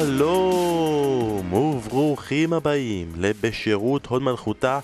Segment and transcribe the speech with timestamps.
[0.00, 4.78] שלום וברוכים הבאים לבשירות הוד מלכותה,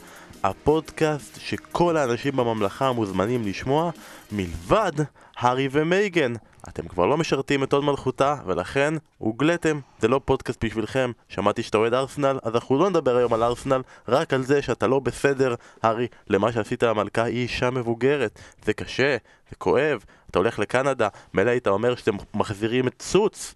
[0.45, 3.91] הפודקאסט שכל האנשים בממלכה מוזמנים לשמוע
[4.33, 4.93] מלבד
[5.37, 6.33] הארי ומייגן.
[6.69, 11.13] אתם כבר לא משרתים את הוד מלכותה ולכן הוגלתם, זה לא פודקאסט בשבילכם.
[11.29, 14.87] שמעתי שאתה אוהד ארסנל, אז אנחנו לא נדבר היום על ארסנל, רק על זה שאתה
[14.87, 18.39] לא בסדר, הארי, למה שעשית למלכה היא אישה מבוגרת.
[18.65, 19.17] זה קשה,
[19.51, 23.55] זה כואב, אתה הולך לקנדה, מילא היית אומר שאתם מחזירים את סוץ.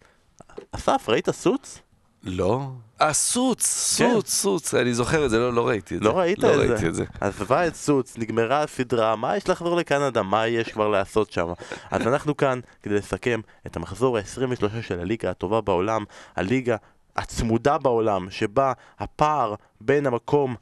[0.73, 1.79] אסף, ראית סוץ?
[2.25, 2.69] לא.
[3.01, 6.09] אה, סוץ, סוץ, סוץ, אני זוכר את זה, לא, לא ראיתי את זה.
[6.09, 6.73] לא ראית לא את זה?
[6.73, 7.05] ראיתי את זה.
[7.21, 10.23] עזבה את סוץ, נגמרה הסדרה, מה יש לחזור לקנדה?
[10.23, 11.47] מה יש כבר לעשות שם?
[11.91, 16.05] אז אנחנו כאן כדי לסכם את המחזור ה-23 של הליגה הטובה בעולם,
[16.37, 16.77] הליגה
[17.17, 20.55] הצמודה בעולם, שבה הפער בין המקום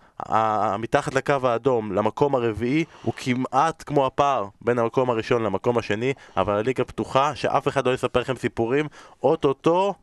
[0.78, 6.54] מתחת לקו האדום למקום הרביעי הוא כמעט כמו הפער בין המקום הראשון למקום השני, אבל
[6.54, 8.86] הליגה פתוחה, שאף אחד לא יספר לכם סיפורים,
[9.22, 9.94] אוטוטו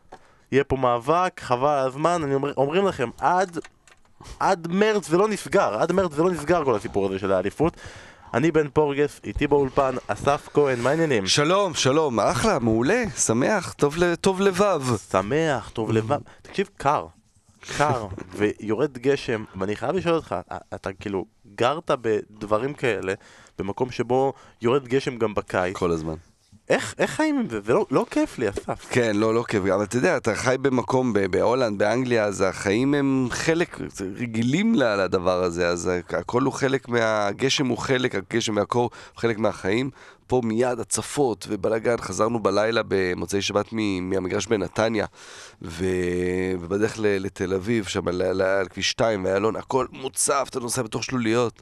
[0.52, 3.58] יהיה פה מאבק, חבל על הזמן, אני אומר, אומרים לכם, עד,
[4.40, 7.78] עד מרץ זה לא נסגר, עד מרץ זה לא נסגר כל הסיפור הזה של האליפות.
[8.34, 11.28] אני בן פורגס, איתי באולפן, אסף כהן, מה העניינים?
[11.28, 14.82] שלום, שלום, אחלה, מעולה, שמח, טוב, ל- טוב לבב.
[15.12, 16.20] שמח, טוב לבב.
[16.42, 17.06] תקשיב, קר.
[17.78, 20.36] קר, ויורד גשם, ואני חייב לשאול אותך,
[20.76, 23.14] אתה כאילו גרת בדברים כאלה,
[23.60, 26.16] במקום שבו יורד גשם גם בקיץ, כל הזמן.
[26.70, 27.62] איך, איך חיים עם זה?
[27.62, 28.88] זה לא, לא כיף לי, אסף.
[28.90, 33.28] כן, לא, לא כיף, אבל אתה יודע, אתה חי במקום, בהולנד, באנגליה, אז החיים הם
[33.32, 33.78] חלק,
[34.16, 37.28] רגילים לדבר הזה, אז הכל הוא חלק מה...
[37.28, 38.82] הגשם הוא חלק, הגשם והקור
[39.14, 39.90] הוא חלק מהחיים.
[40.28, 43.66] פה מיד הצפות ובלאגן, חזרנו בלילה במוצאי שבת
[44.02, 45.06] מהמגרש בנתניה,
[45.62, 45.86] ו...
[46.60, 51.62] ובדרך ל- לתל אביב, שם על כביש 2 ואיילון, הכל מוצף, אתה נוסע בתוך שלוליות.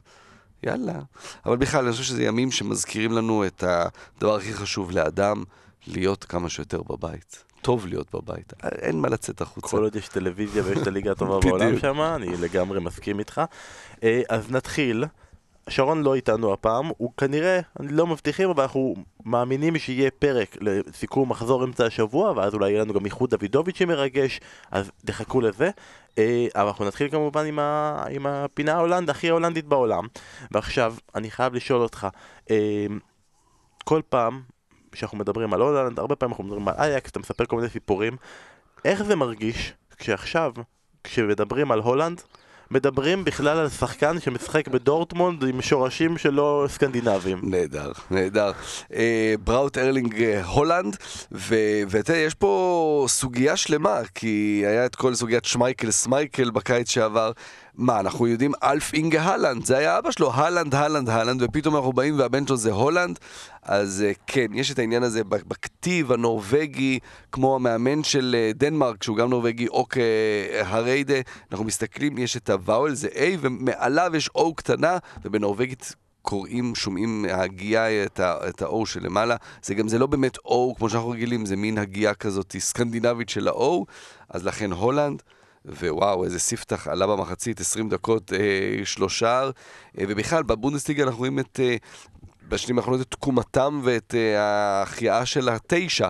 [0.62, 1.00] יאללה.
[1.46, 5.44] אבל בכלל, אני חושב שזה ימים שמזכירים לנו את הדבר הכי חשוב לאדם,
[5.86, 7.44] להיות כמה שיותר בבית.
[7.62, 9.68] טוב להיות בבית, אין מה לצאת החוצה.
[9.68, 11.40] כל עוד יש טלוויזיה ויש את הליגה הטובה.
[11.50, 13.40] בעולם שם, אני לגמרי מסכים איתך.
[14.02, 15.04] אה, אז נתחיל.
[15.68, 18.94] שרון לא איתנו הפעם, הוא כנראה, אני לא מבטיחים, אבל אנחנו
[19.24, 24.40] מאמינים שיהיה פרק לסיכום מחזור אמצע השבוע, ואז אולי יהיה לנו גם איחוד דוידוביץ' שמרגש,
[24.70, 25.70] אז תחכו לזה.
[26.18, 28.04] אה, אבל אנחנו נתחיל כמובן עם, ה...
[28.10, 30.06] עם הפינה ההולנד, הכי ההולנדית בעולם.
[30.50, 32.06] ועכשיו, אני חייב לשאול אותך,
[32.50, 32.86] אה,
[33.84, 34.42] כל פעם
[34.94, 38.16] שאנחנו מדברים על הולנד, הרבה פעמים אנחנו מדברים על אייאקס, אתה מספר כל מיני סיפורים,
[38.84, 40.52] איך זה מרגיש כשעכשיו,
[41.04, 42.22] כשמדברים על הולנד,
[42.70, 47.40] מדברים בכלל על שחקן שמשחק בדורטמונד עם שורשים שלא סקנדינביים.
[47.42, 48.52] נהדר, נהדר.
[48.94, 50.96] אה, בראוט ארלינג אה, הולנד,
[51.32, 57.32] ואתה יודע, יש פה סוגיה שלמה, כי היה את כל סוגיית שמייקל שמייקל בקיץ שעבר.
[57.76, 61.92] מה, אנחנו יודעים אלף אינגה הלנד, זה היה אבא שלו, הלנד, הלנד, הלנד, ופתאום אנחנו
[61.92, 63.18] באים והבן שלו זה הולנד,
[63.62, 66.98] אז אה, כן, יש את העניין הזה בכתיב הנורבגי,
[67.32, 71.14] כמו המאמן של אה, דנמרק, שהוא גם נורבגי, אוגה אה, הריידה,
[71.52, 77.26] אנחנו מסתכלים, יש את ה vowel, זה A, ומעליו יש O קטנה, ובנורבגית קוראים, שומעים
[77.30, 79.36] ההגייה את, את ה-O שלמעלה.
[79.62, 83.48] זה גם, זה לא באמת O כמו שאנחנו רגילים, זה מין הגייה כזאת סקנדינבית של
[83.48, 83.84] ה-O,
[84.28, 85.22] אז לכן הולנד.
[85.66, 89.42] ווואו, איזה ספתח עלה במחצית, 20 דקות, אה, שלושה,
[89.98, 91.76] אה, ובכלל, בבונדסליגה אנחנו רואים את, אה,
[92.48, 96.08] בשנים האחרונות את תקומתם ואת אה, ההחייאה של התשע.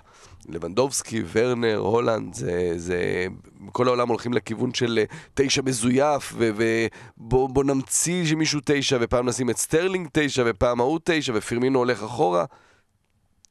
[0.49, 3.27] לבנדובסקי, ורנר, הולנד, זה, זה...
[3.73, 9.51] כל העולם הולכים לכיוון של אה, תשע מזויף, ובוא בוא נמציא שמישהו תשע, ופעם נשים
[9.51, 12.45] את סטרלינג תשע, ופעם ההוא תשע, ופירמינו הולך אחורה.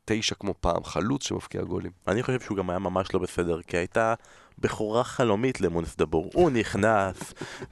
[0.06, 1.92] תשע כמו פעם, חלוץ שמפקיע גולים.
[2.08, 4.14] אני חושב שהוא גם היה ממש לא בסדר, כי הייתה
[4.60, 6.30] בכורה חלומית למונס דבור.
[6.34, 7.16] הוא נכנס,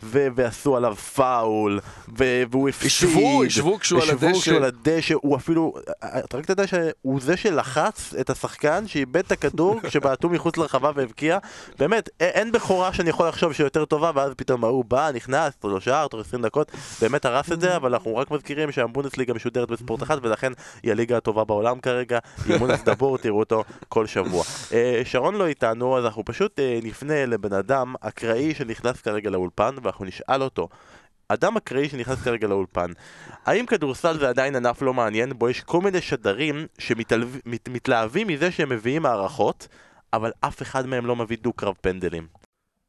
[0.03, 1.79] ו- ועשו עליו פאול,
[2.19, 2.87] ו- והוא הפסיד.
[2.87, 4.39] השוו, השוו כשהוא על הדשא.
[4.41, 5.73] כשהוא על הדשא, הוא אפילו...
[6.03, 11.37] אתה רק תדע שהוא זה שלחץ את השחקן שאיבד את הכדור כשבעטו מחוץ לרחבה והבקיע.
[11.79, 15.81] באמת, א- אין בכורה שאני יכול לחשוב שיותר טובה, ואז פתאום ההוא בא, נכנס, תוך
[15.81, 16.71] שער, תוך 20 דקות,
[17.01, 20.51] באמת הרס את זה, אבל אנחנו רק מזכירים שהבונדסליגה משודרת בספורט אחד, ולכן
[20.83, 24.43] היא הליגה הטובה בעולם כרגע, היא מונס דבור, תראו אותו כל שבוע.
[24.73, 29.75] אה, שרון לא איתנו, אז אנחנו פשוט אה, נפנה לבן אדם אקראי שנכנס כרגע לאולפן,
[29.83, 30.69] ואנחנו נשאל אותו.
[31.27, 32.91] אדם אקראי שנכנס כרגע לאולפן,
[33.45, 38.69] האם כדורסל זה עדיין ענף לא מעניין בו יש כל מיני שדרים שמתלהבים מזה שהם
[38.69, 39.67] מביאים הערכות,
[40.13, 42.27] אבל אף אחד מהם לא מביא דו-קרב פנדלים?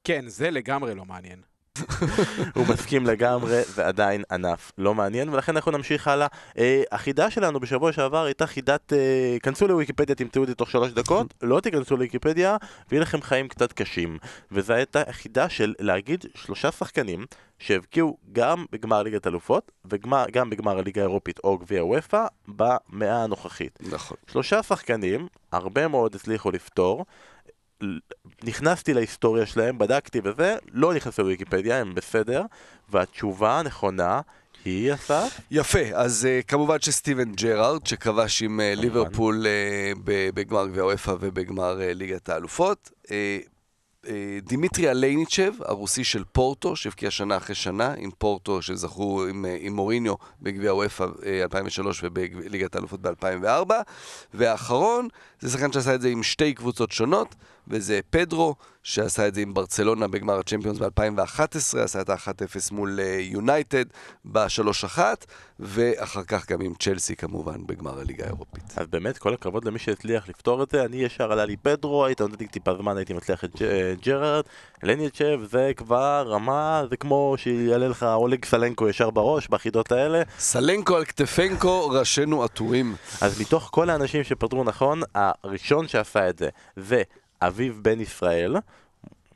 [0.04, 1.53] כן, זה לגמרי לא מעניין.
[2.54, 6.26] הוא מסכים לגמרי, זה עדיין ענף לא מעניין, ולכן אנחנו נמשיך הלאה.
[6.58, 8.92] אה, החידה שלנו בשבוע שעבר הייתה חידת...
[8.92, 12.56] אה, כנסו לוויקיפדיה, תמצאו את זה תוך שלוש דקות, לא תיכנסו לוויקיפדיה,
[12.90, 14.18] ויהיה לכם חיים קצת קשים.
[14.52, 17.26] וזו הייתה החידה של להגיד שלושה שחקנים
[17.58, 23.78] שהבקיעו גם בגמר ליגת אלופות, וגם בגמר הליגה האירופית או גביע וופא, במאה הנוכחית.
[23.90, 24.16] נכון.
[24.26, 27.04] שלושה שחקנים, הרבה מאוד הצליחו לפתור.
[28.44, 32.42] נכנסתי להיסטוריה שלהם, בדקתי וזה, לא נכנסו לוויקיפדיה, הם בסדר,
[32.88, 34.20] והתשובה הנכונה
[34.64, 35.40] היא, אסף?
[35.50, 41.78] יפה, אז אה, כמובן שסטיבן ג'רארד, שכבש עם אה, ליברפול אה, בגמר גביע אופ"א ובגמר
[41.78, 42.90] אה, ליגת האלופות.
[43.04, 43.08] אה,
[44.04, 44.08] אה,
[44.42, 49.72] דימיטרי אלייניצ'ב, הרוסי של פורטו, שהבקיע שנה אחרי שנה, עם פורטו שזכו עם, אה, עם
[49.72, 53.72] מוריניו בגביע אופ"א אה, 2003 ובליגת האלופות ב-2004.
[54.34, 55.08] והאחרון,
[55.40, 57.34] זה שחקן שעשה את זה עם שתי קבוצות שונות,
[57.68, 63.84] וזה פדרו, שעשה את זה עם ברצלונה בגמר הצ'מפיונס ב-2011, עשה את ה-1-0 מול יונייטד
[64.24, 64.98] ב-3-1,
[65.60, 68.74] ואחר כך גם עם צ'לסי כמובן בגמר הליגה האירופית.
[68.76, 70.84] אז באמת, כל הכבוד למי שהצליח לפתור את זה.
[70.84, 73.62] אני ישר עלה לי פדרו, היית נותן לי טיפה זמן, הייתי מצליח את
[74.02, 74.44] ג'רארד.
[74.82, 80.22] לניאצ'ב זה כבר רמה, זה כמו שיעלה לך אולג סלנקו ישר בראש, בחידות האלה.
[80.38, 82.96] סלנקו על כתפנקו, ראשינו עטורים.
[83.20, 87.02] אז מתוך כל האנשים שפתרו נכון, הראשון שעשה את זה, זה
[87.46, 88.56] אביב בן ישראל,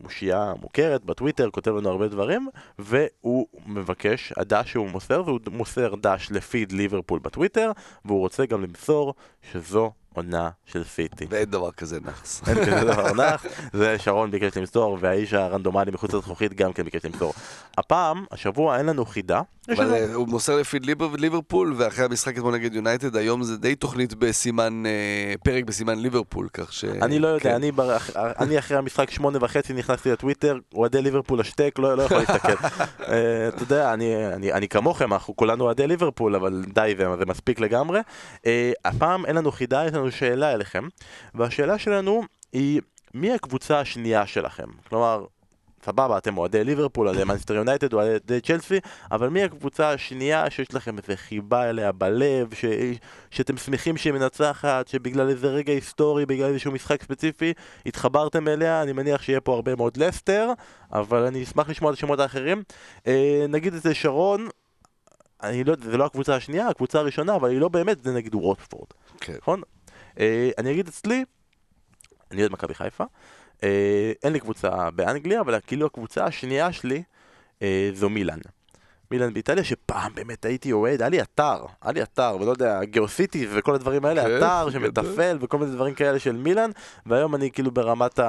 [0.00, 6.30] מושיעה מוכרת בטוויטר, כותב לנו הרבה דברים, והוא מבקש, הדש שהוא מוסר, והוא מוסר דש
[6.30, 7.72] לפיד ליברפול בטוויטר,
[8.04, 9.14] והוא רוצה גם למסור
[9.52, 11.26] שזו עונה של סיטי.
[11.30, 12.42] ואין דבר כזה נאחס.
[12.48, 17.04] אין כזה דבר נאחס, זה שרון ביקש למסור, והאיש הרנדומלי מחוץ לזכוכית גם כן ביקש
[17.04, 17.34] למסור.
[17.78, 19.40] הפעם, השבוע אין לנו חידה.
[19.68, 20.78] אבל אה, הוא מוסר לפי
[21.18, 26.48] ליברפול, ואחרי המשחק אתמול נגד יונייטד, היום זה די תוכנית בסימן, אה, פרק בסימן ליברפול,
[26.52, 26.84] כך ש...
[26.84, 27.60] אני לא יודע, כן.
[28.38, 32.52] אני אחרי המשחק שמונה וחצי נכנסתי לטוויטר, אוהדי ליברפול השתק, לא, לא יכול להסתכל.
[33.08, 33.94] אה, אתה יודע,
[34.52, 38.00] אני כמוכם, אנחנו כולנו אוהדי ליברפול, אבל די, זה מספיק לגמרי.
[38.84, 40.88] הפעם אין לנו חידה, יש לנו שאלה אליכם,
[41.34, 42.22] והשאלה שלנו
[42.52, 42.80] היא,
[43.14, 44.66] מי הקבוצה השנייה שלכם?
[44.88, 45.24] כלומר,
[45.84, 48.80] סבבה, אתם אוהדי ליברפול, אוהדי מנסטר יונייטד, אוהדי צ'לסי,
[49.10, 52.64] אבל מי הקבוצה השנייה שיש לכם איזה חיבה אליה בלב, ש...
[53.30, 57.52] שאתם שמחים שהיא מנצחת, שבגלל איזה רגע היסטורי, בגלל איזשהו משחק ספציפי,
[57.86, 60.52] התחברתם אליה, אני מניח שיהיה פה הרבה מאוד לסטר,
[60.92, 62.62] אבל אני אשמח לשמוע את השמות האחרים.
[63.06, 64.48] אה, נגיד את זה שרון,
[65.42, 68.34] אני לא יודע, זה לא הקבוצה השנייה, הקבוצה הראשונה, אבל היא לא באמת, זה נגיד
[68.34, 68.88] ווטפורד.
[69.20, 69.34] כן.
[69.38, 69.62] נכון?
[70.18, 71.24] אה, אני אגיד אצלי,
[72.30, 73.04] אני אוהד מכבי חיפה.
[73.62, 77.02] אה, אין לי קבוצה באנגליה, אבל כאילו הקבוצה השנייה שלי
[77.62, 78.38] אה, זו מילאן.
[79.10, 83.46] מילאן באיטליה, שפעם באמת הייתי אוהד, היה לי אתר, היה לי אתר, ולא יודע, גיאוסיטי
[83.50, 86.70] וכל הדברים האלה, כן, אתר שמתפעל וכל מיני דברים כאלה של מילאן,
[87.06, 88.24] והיום אני כאילו ברמת ה...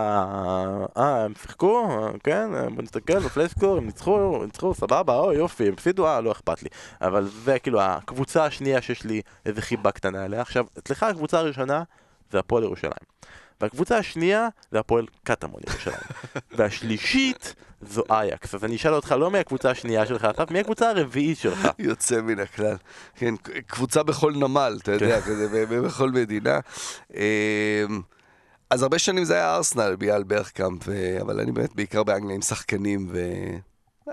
[0.97, 1.87] אה, הם שיחקו?
[2.23, 6.63] כן, בוא נסתכל, בפלייסקור, הם ניצחו, ניצחו, סבבה, אוי יופי, הם הפסידו, אה, לא אכפת
[6.63, 6.69] לי.
[7.01, 10.41] אבל זה כאילו הקבוצה השנייה שיש לי איזה חיבה קטנה עליה.
[10.41, 11.83] עכשיו, אצלך הקבוצה הראשונה
[12.31, 13.09] זה הפועל ירושלים.
[13.61, 15.97] והקבוצה השנייה זה הפועל קטמון ירושלים.
[16.57, 18.55] והשלישית זו אייקס.
[18.55, 21.67] אז אני אשאל אותך לא מהקבוצה השנייה שלך, אסף, מי הקבוצה הרביעית שלך?
[21.79, 22.75] יוצא מן הכלל.
[23.15, 23.35] כן,
[23.67, 25.31] קבוצה בכל נמל, אתה יודע, כן.
[25.31, 26.59] כזה, בכל מדינה.
[27.13, 27.21] אמ,
[28.69, 30.83] אז הרבה שנים זה היה ארסנל, ביאל ברכקאמפ,
[31.21, 33.19] אבל אני באמת בעיקר באנגליה עם שחקנים ו...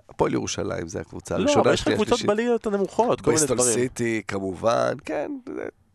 [0.08, 1.56] הפועל ירושלים זה הקבוצה הראשונה שלי.
[1.56, 3.58] לא, אבל יש לך קבוצות בליגות הנמוכות, כל מיני דברים.
[3.58, 5.32] בריסטול סיטי, כמובן, כן,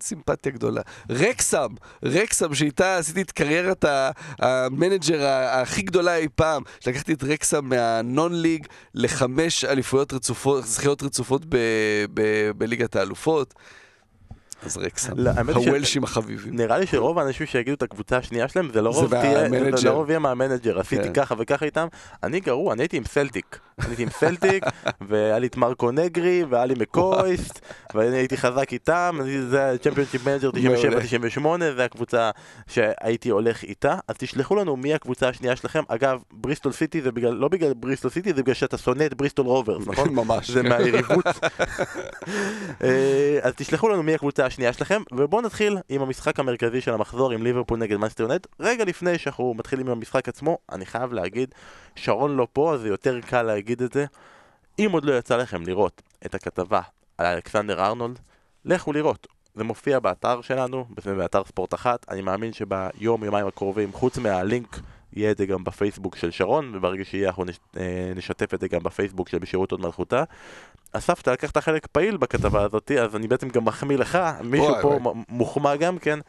[0.02, 0.82] סימפתיה גדולה.
[1.10, 1.68] רקסם,
[2.06, 3.86] רקסם שאיתה עשיתי את קריירת
[4.40, 6.64] המנג'ר הכי גדולה אי פעם.
[6.88, 11.46] לקחתי את רקסם מה non-league לחמש אליפויות רצופות, זכיות רצופות
[12.58, 13.54] בליגת האלופות.
[14.66, 16.56] אז רקסם, לא, הוולשים החביבים.
[16.56, 21.04] נראה לי שרוב האנשים שיגידו את הקבוצה השנייה שלהם זה לרוב לא יהיה מהמנג'ר, עשיתי
[21.04, 21.14] כן.
[21.14, 21.88] ככה וככה איתם.
[22.24, 23.60] אני גרוע, אני הייתי עם סלטיק.
[23.82, 24.64] אני הייתי עם סלטיק,
[25.02, 27.60] והיה לי את מרקו נגרי, והיה לי מקויסט,
[27.96, 29.20] ואני הייתי חזק איתם,
[29.50, 30.50] זה Championship Manager
[31.38, 31.46] 97-98,
[31.76, 32.32] זה הקבוצה
[32.68, 33.96] שהייתי הולך איתה.
[34.08, 35.84] אז תשלחו לנו מי הקבוצה השנייה שלכם.
[35.88, 39.46] אגב, בריסטול סיטי זה בגלל, לא בגלל בריסטול סיטי, זה בגלל שאתה שונא את בריסטול
[39.46, 40.10] רוברס, נכון?
[40.22, 40.52] ממש.
[40.52, 41.26] זה מהיריבות.
[42.84, 47.32] אה, אז תשלחו לנו מי הקבוצה השנייה שלכם, ובואו נתחיל עם המשחק המרכזי של המחזור
[47.32, 48.48] עם ליברפול נגד מנצ'סטר יונייטד.
[48.60, 51.56] רגע לפני שאנחנו מתחילים עם המשחק עצמו, אני חייב להגיד,
[51.96, 54.06] שרון לא פה, אז זה יותר קל להגיד את זה.
[54.80, 56.82] אם עוד לא יצא לכם לראות את הכתבה
[57.18, 58.20] על אלכסנדר ארנולד,
[58.66, 59.28] לכו לראות.
[59.56, 62.06] זה מופיע באתר שלנו, באתר ספורט אחת.
[62.10, 64.80] אני מאמין שביום, יומיים הקרובים, חוץ מהלינק,
[65.14, 67.44] יהיה את זה גם בפייסבוק של שרון, וברגע שיהיה אנחנו
[67.78, 70.24] אה, נשתף את זה גם בפייסבוק של בשירות עוד מלכותה.
[70.92, 75.00] אסף, אתה לקחת חלק פעיל בכתבה הזאת, אז אני בעצם גם מחמיא לך, מישהו פה
[75.30, 76.20] מוחמא גם כן.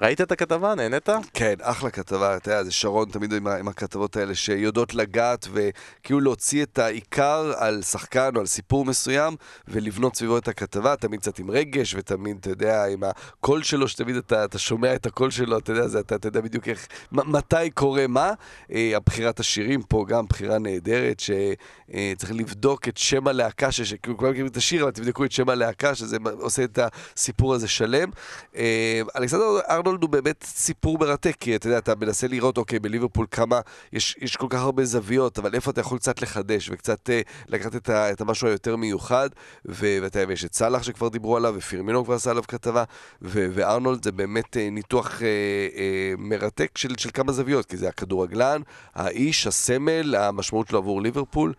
[0.00, 0.74] ראית את הכתבה?
[0.74, 1.08] נהנית?
[1.34, 6.20] כן, אחלה כתבה, אתה יודע, זה שרון תמיד עם, עם הכתבות האלה שיודעות לגעת וכאילו
[6.20, 9.36] להוציא את העיקר על שחקן או על סיפור מסוים
[9.68, 14.16] ולבנות סביבו את הכתבה, תמיד קצת עם רגש ותמיד, אתה יודע, עם הקול שלו, שתמיד
[14.16, 17.70] אתה, אתה שומע את הקול שלו, אתה יודע, זה, אתה, אתה יודע בדיוק איך, מתי
[17.74, 18.32] קורה מה.
[18.72, 24.30] אה, הבחירת השירים פה גם בחירה נהדרת, שצריך אה, לבדוק את שם הלהקה, שכאילו כולם
[24.30, 28.10] מכירים את השיר, אבל תבדקו את שם הלהקה, שזה עושה את הסיפור הזה שלם.
[28.56, 29.44] אה, אלכסנדר
[29.86, 33.60] ארנולד הוא באמת סיפור מרתק, כי אתה יודע, אתה מנסה לראות, אוקיי, בליברפול כמה,
[33.92, 37.76] יש, יש כל כך הרבה זוויות, אבל איפה אתה יכול קצת לחדש, וקצת אה, לקחת
[37.76, 39.28] את, ה, את המשהו היותר מיוחד,
[39.68, 42.84] ו- ואתה יודע, ויש את סאלח שכבר דיברו עליו, ופירמינו כבר עשה עליו כתבה,
[43.22, 45.28] ו- וארנולד זה באמת אה, ניתוח אה,
[45.76, 48.60] אה, מרתק של, של כמה זוויות, כי זה הכדורגלן,
[48.94, 51.52] האיש, הסמל, המשמעות שלו עבור ליברפול.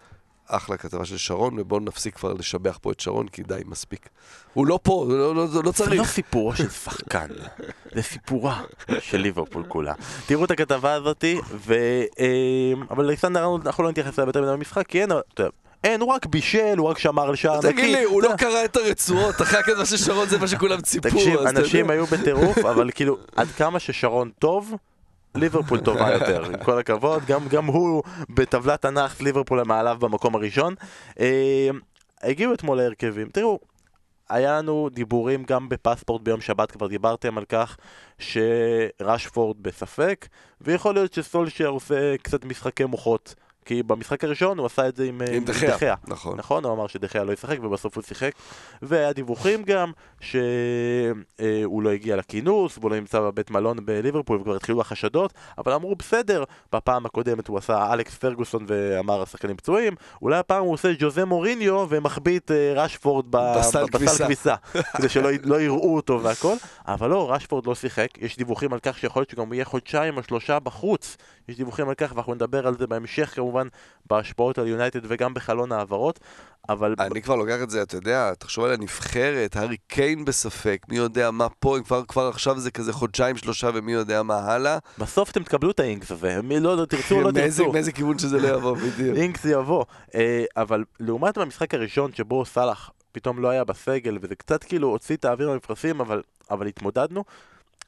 [0.48, 4.10] אחלה כתבה של שרון, ובואו נפסיק כבר לשבח פה את שרון, כי די, מספיק.
[4.54, 6.04] הוא לא פה, לא, לא, לא זה לא צריך.
[6.04, 7.28] סיפורו של שחקן,
[7.96, 8.62] זה סיפורה
[9.00, 9.94] של ליברפול כולה.
[10.26, 11.74] תראו את הכתבה הזאתי, ו...
[12.20, 15.10] אה, אבל אלכסנדר אנחנו לא נתייחס אליו יותר מדי במשחק, כי אין,
[15.84, 17.68] אין, הוא רק בישל, הוא רק שמר על שער נקי.
[17.68, 21.10] תגיד לי, הוא לא קרא את הרצועות, אחרי הכתבה של שרון זה מה שכולם ציפו.
[21.10, 21.90] תקשיב, אנשים.
[21.90, 24.74] היו בטירוף, אבל כאילו, עד כמה ששרון טוב,
[25.36, 30.76] ליברפול טובה יותר, עם כל הכבוד, גם, גם הוא בטבלת הנאחס ליברפול מעליו במקום הראשון.
[31.20, 31.70] אה,
[32.24, 33.60] הגיעו אתמול להרכבים, תראו,
[34.30, 37.78] היה לנו דיבורים גם בפספורט ביום שבת, כבר דיברתם על כך
[38.20, 40.28] שרשפורד בספק,
[40.62, 43.36] ויכול להיות שסולשייר עושה קצת משחקי מוחות.
[43.66, 45.96] כי במשחק הראשון הוא עשה את זה עם, אה, עם דחיה.
[46.08, 46.38] נכון.
[46.38, 48.32] נכון, הוא אמר שדחיה לא ישחק ובסוף הוא שיחק.
[48.82, 49.92] והיה דיווחים גם
[50.22, 55.96] שהוא לא הגיע לכינוס והוא לא נמצא בבית מלון בליברפול וכבר התחילו החשדות, אבל אמרו
[55.96, 56.44] בסדר,
[56.74, 61.86] בפעם הקודמת הוא עשה אלכס פרגוסון ואמר השחקנים פצועים, אולי הפעם הוא עושה ג'וזה מוריניו
[61.90, 64.56] ומחביא את אה, רשפורד בסל כביסה.
[64.98, 66.56] כדי שלא לא יראו אותו והכל,
[66.88, 70.24] אבל לא, רשפורד לא שיחק, יש דיווחים על כך שיכול להיות שגם יהיה חודשיים או
[70.24, 71.18] שלושה בחוץ,
[71.50, 73.55] יש דיווחים על כך ואנחנו נדבר על זה בהמשך כמובן
[74.06, 76.20] בהשפעות על יונייטד וגם בחלון העברות,
[76.70, 80.98] אבל אני כבר לוקח את זה, אתה יודע, תחשוב על הנבחרת, הארי קיין בספק, מי
[80.98, 84.78] יודע מה פה, כבר, כבר עכשיו זה כזה חודשיים שלושה ומי יודע מה הלאה.
[84.98, 88.20] בסוף אתם תקבלו את האינקס הזה, מי לא, לא תרצו או לא תרצו, מאיזה כיוון
[88.20, 89.18] שזה לא יבוא, בדיוק.
[89.18, 89.86] אינקס יבוא.
[90.16, 95.16] אה, אבל לעומת במשחק הראשון שבו סאלח פתאום לא היה בסגל, וזה קצת כאילו הוציא
[95.16, 96.22] את האוויר מהמפרשים, אבל,
[96.52, 97.24] אבל התמודדנו,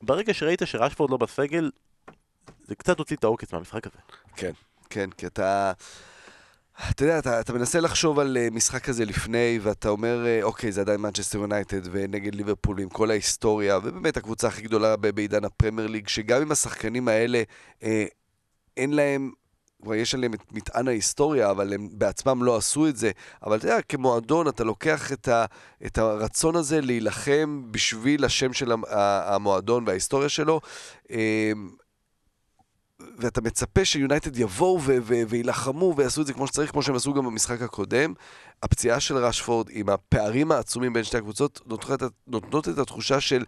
[0.02, 1.72] ברגע שראית שרשפורד לא בסגל,
[2.68, 3.98] זה קצת הוציא את העוקץ מהמשחק הזה.
[4.36, 4.52] כן,
[4.90, 5.72] כן, כי אתה...
[6.90, 10.72] אתה יודע, אתה, אתה מנסה לחשוב על uh, משחק כזה לפני, ואתה אומר, uh, אוקיי,
[10.72, 15.88] זה עדיין מנצ'סטר יונייטד ונגד ליברפול עם כל ההיסטוריה, ובאמת הקבוצה הכי גדולה בעידן הפרמייר
[15.88, 17.44] ליג, שגם אם השחקנים האלה,
[17.82, 17.86] uh,
[18.78, 19.32] אין להם,
[19.82, 23.12] כבר יש עליהם את מטען ההיסטוריה, אבל הם בעצמם לא עשו את זה.
[23.46, 25.46] אבל אתה יודע, כמועדון, אתה לוקח את, ה,
[25.86, 30.62] את הרצון הזה להילחם בשביל השם של המועדון וההיסטוריה שלו.
[33.00, 34.82] ואתה מצפה שיונייטד יבואו
[35.28, 38.14] ויילחמו ויעשו את זה כמו שצריך, כמו שהם עשו גם במשחק הקודם.
[38.64, 43.46] הפציעה של רשפורד עם הפערים העצומים בין שתי הקבוצות נותנות, נותנות את התחושה של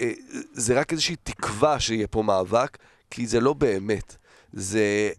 [0.00, 0.12] אה,
[0.52, 2.78] זה רק איזושהי תקווה שיהיה פה מאבק,
[3.10, 4.16] כי זה לא באמת.
[4.52, 5.10] זה...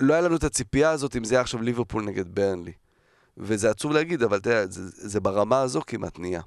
[0.00, 2.72] לא היה לנו את הציפייה הזאת אם זה היה עכשיו ליברפול נגד ברנלי.
[3.36, 6.40] וזה עצוב להגיד, אבל אתה יודע, זה, זה ברמה הזו כמעט נהיה.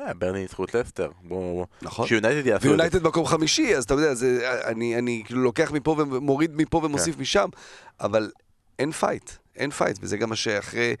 [0.00, 1.66] אה, ברנלי ניצחו את לסטר, בואו...
[1.82, 2.06] נכון.
[2.06, 2.68] שיונייטד יעשו את זה.
[2.68, 7.18] ויונייטד מקום חמישי, אז אתה יודע, זה, אני, אני כאילו לוקח מפה ומוריד מפה ומוסיף
[7.18, 7.48] משם,
[8.00, 8.30] אבל
[8.78, 10.94] אין fight, אין fight, וזה גם מה שאחרי...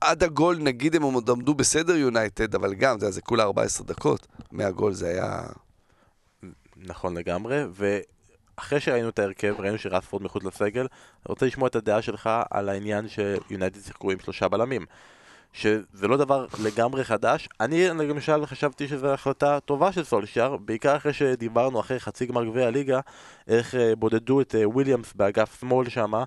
[0.00, 4.26] עד הגול, נגיד הם עוד עמדו בסדר יונייטד, אבל גם, יודע, זה כולה 14 דקות.
[4.52, 5.42] מהגול זה היה...
[6.76, 10.88] נכון לגמרי, ואחרי שראינו את ההרכב, ראינו שרספורד מחוץ לסגל, אני
[11.28, 14.86] רוצה לשמוע את הדעה שלך על העניין שיונייטד שיחקו עם שלושה בלמים.
[15.52, 17.48] שזה לא דבר לגמרי חדש.
[17.60, 22.66] אני למשל חשבתי שזו החלטה טובה של סולשיאר, בעיקר אחרי שדיברנו אחרי חצי גמר גביע
[22.66, 23.00] הליגה,
[23.48, 26.24] איך אה, בודדו את אה, וויליאמס באגף שמאל שמה.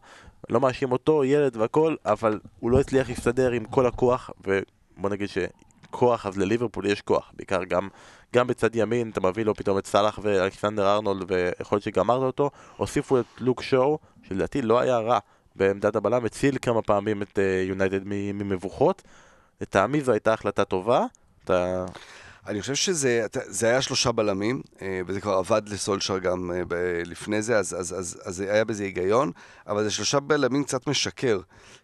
[0.49, 5.29] לא מאשים אותו, ילד והכל, אבל הוא לא הצליח להסתדר עם כל הכוח, ובוא נגיד
[5.29, 7.87] שכוח, אז לליברפול יש כוח, בעיקר גם,
[8.35, 12.51] גם בצד ימין, אתה מביא לו פתאום את סאלח ואלכסנדר ארנולד, ויכול להיות שגמרת אותו,
[12.77, 15.19] הוסיפו את לוק שואו, שלדעתי לא היה רע
[15.55, 19.01] בעמדת הבלם, הציל כמה פעמים את אה, יונייטד מ- ממבוכות.
[19.61, 21.05] לטעמי זו הייתה החלטה טובה.
[21.43, 21.85] אתה...
[22.47, 27.41] אני חושב שזה זה היה שלושה בלמים, אה, וזה כבר עבד לסולשר גם אה, לפני
[27.41, 29.31] זה, אז, אז, אז, אז היה בזה היגיון,
[29.67, 31.39] אבל זה שלושה בלמים קצת משקר.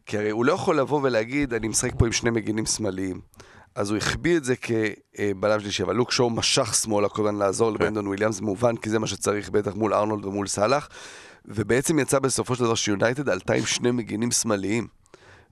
[0.06, 3.22] כי הרי הוא לא יכול לבוא ולהגיד, אני משחק פה עם שני מגינים שמאליים.
[3.76, 7.72] אז הוא החביא את זה כבלם שלישי, אבל לוק שואו משך שמאלה כל הזמן לעזור
[7.72, 10.90] לברנדון וויליאמס, מובן, כי זה מה שצריך בטח מול ארנולד ומול סאלח.
[11.46, 14.88] ובעצם יצא בסופו של דבר שיונייטד עלתה עם שני מגינים שמאליים.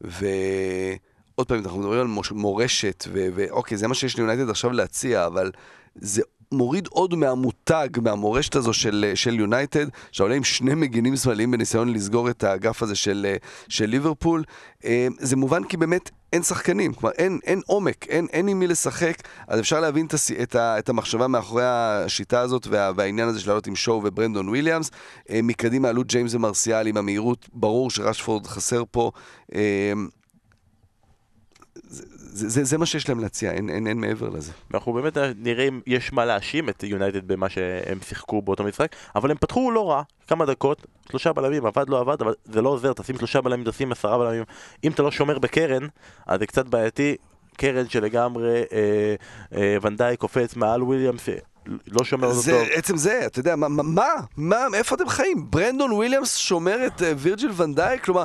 [0.01, 5.51] ועוד פעם, אנחנו מדברים על מורשת, ואוקיי, זה מה שיש ליונייטד עכשיו להציע, אבל
[5.95, 11.93] זה מוריד עוד מהמותג, מהמורשת הזו של, של יונייטד, שעולה עם שני מגינים שמאליים בניסיון
[11.93, 13.35] לסגור את האגף הזה של,
[13.67, 14.43] של ליברפול.
[14.85, 18.67] אה, זה מובן כי באמת אין שחקנים, כלומר אין, אין עומק, אין, אין עם מי
[18.67, 19.15] לשחק,
[19.47, 23.67] אז אפשר להבין את, את, את המחשבה מאחורי השיטה הזאת וה, והעניין הזה של לעלות
[23.67, 24.91] עם שואו וברנדון וויליאמס.
[25.29, 29.11] אה, מקדימה עלו ג'יימס ומרסיאל עם המהירות, ברור שרשפורד חסר פה.
[32.29, 34.51] אה, זה, זה, זה, מה שיש להם להציע, אין, אין, אין מעבר לזה.
[34.71, 39.31] ואנחנו באמת נראה אם יש מה להאשים את יונייטד במה שהם שיחקו באותו משחק, אבל
[39.31, 42.93] הם פתחו לא רע, כמה דקות, שלושה בלמים, עבד לא עבד, אבל זה לא עוזר,
[42.93, 44.43] תשים שלושה בלמים, תשים עשרה בלמים.
[44.83, 45.87] אם אתה לא שומר בקרן,
[46.27, 47.15] אז זה קצת בעייתי.
[47.59, 49.15] קרן שלגמרי אה,
[49.55, 51.35] אה, ואן דייק קופץ מעל וויליאמס, אה,
[51.87, 52.67] לא שומר אותו זה, טוב.
[52.71, 54.03] עצם זה, אתה יודע, מה, מה,
[54.37, 55.47] מה, איפה אתם חיים?
[55.49, 58.03] ברנדון וויליאמס שומר את uh, וירג'יל ונדייק?
[58.03, 58.23] כלומר,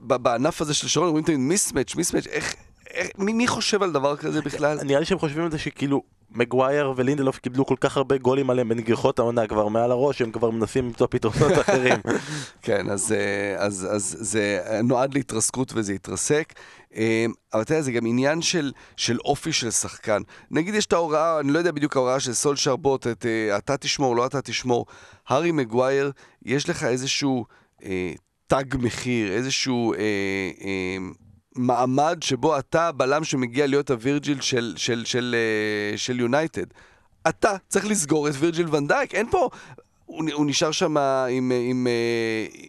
[0.00, 2.54] בענף הזה של שרון אומרים תמיד מיסמץ', מיסמץ', איך,
[2.90, 4.78] איך, מי, מי חושב על דבר כזה בכלל?
[4.84, 8.68] נראה לי שהם חושבים על זה שכאילו מגווייר ולינדלוף קיבלו כל כך הרבה גולים עליהם
[8.68, 11.98] בנגיחות העונה כבר מעל הראש, הם כבר מנסים למצוא פתרונות אחרים.
[12.62, 16.52] כן, אז, אה, אז, אז זה נועד להתרסקות וזה התרסק.
[16.96, 20.22] אה, אבל אתה יודע, זה גם עניין של, של אופי של שחקן.
[20.50, 23.76] נגיד יש את ההוראה, אני לא יודע בדיוק ההוראה של סולשר בוט, את אה, אתה
[23.76, 24.86] תשמור, לא אתה תשמור.
[25.28, 26.12] הארי מגווייר,
[26.44, 27.44] יש לך איזשהו
[27.84, 28.12] אה,
[28.46, 29.98] תג מחיר, איזשהו אה,
[30.64, 30.96] אה,
[31.56, 35.34] מעמד שבו אתה הבלם שמגיע להיות הווירג'יל של, של, של,
[35.92, 36.66] אה, של יונייטד.
[37.28, 39.48] אתה צריך לסגור את וירג'יל ונדייק, אין פה...
[40.06, 41.52] הוא, הוא נשאר שם עם...
[41.70, 42.66] עם אה,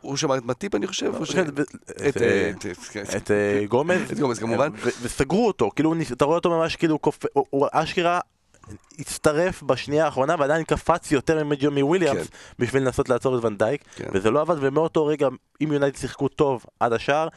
[0.00, 1.12] הוא שמע את מטיפ אני חושב?
[1.14, 2.50] או ש- את, אה,
[2.96, 4.68] אה, אה, גומז, את גומז כמובן.
[5.02, 6.98] וסגרו אותו, כאילו אתה רואה אותו ממש כאילו
[7.32, 8.20] הוא אשכרה
[8.98, 12.36] הצטרף בשנייה האחרונה ועדיין קפץ יותר מג'ומי וויליאמס כן.
[12.58, 14.08] בשביל לנסות לעצור את ונדייק כן.
[14.12, 15.28] וזה לא עבד ומאותו רגע
[15.62, 17.28] אם יונייטד שיחקו טוב עד השער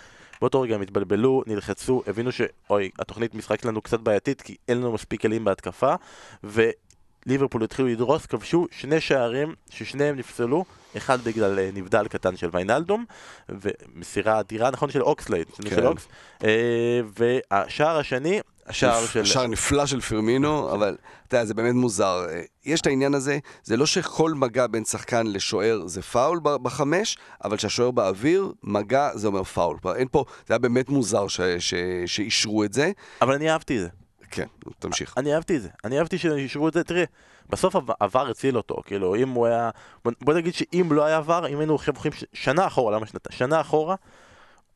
[0.42, 4.92] באותו רגע הם התבלבלו, נלחצו, הבינו שאוי, התוכנית משחק שלנו קצת בעייתית כי אין לנו
[4.92, 5.96] מספיק כלים בהתקפה
[6.44, 10.66] וליברפול התחילו לדרוס, כבשו שני שערים ששניהם נפסלו
[10.98, 13.06] אחד בגלל אה, נבדל קטן של ויינלדום
[13.50, 15.86] ומסירה אדירה נכון של אוקסלייד, של כן.
[15.86, 16.08] אוקס
[16.44, 19.26] אה, והשער השני, השער של...
[19.26, 20.98] שער נפלא של פרמינו, אבל
[21.28, 22.26] אתה יודע, זה באמת מוזר.
[22.66, 27.58] יש את העניין הזה, זה לא שכל מגע בין שחקן לשוער זה פאול בחמש, אבל
[27.58, 29.78] כשהשוער באוויר, מגע זה אומר פאול.
[29.96, 31.74] אין פה, זה היה באמת מוזר ש- ש-
[32.06, 32.92] שאישרו את זה.
[33.22, 33.90] אבל אני אהבתי את זה.
[34.32, 34.46] כן,
[34.80, 35.14] תמשיך.
[35.18, 37.04] אני אהבתי את זה, אני אהבתי שאישרו את זה, תראה,
[37.50, 39.70] בסוף עב- עבר הציל אותו, כאילו אם הוא היה,
[40.22, 43.38] בוא- נגיד שאם לא היה עבר, אם היינו עכשיו הולכים שנה אחורה, למה שנתיים?
[43.38, 43.96] שנה אחורה,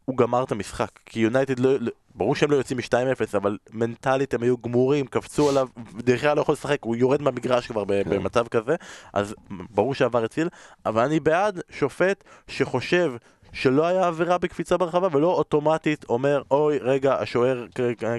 [0.06, 4.34] הוא גמר את המשחק, כי יונייטד לא, לא- ברור שהם לא יוצאים מ-2-0, אבל מנטלית
[4.34, 8.10] הם היו גמורים, קפצו עליו, דרך אגב לא יכול לשחק, הוא יורד מהמגרש כבר כן.
[8.10, 8.76] במצב כזה,
[9.14, 10.50] אז ברור שעבר הציל,
[10.86, 13.14] אבל אני בעד שופט שחושב
[13.54, 17.66] שלא היה עבירה בקפיצה ברחבה ולא אוטומטית אומר אוי רגע השוער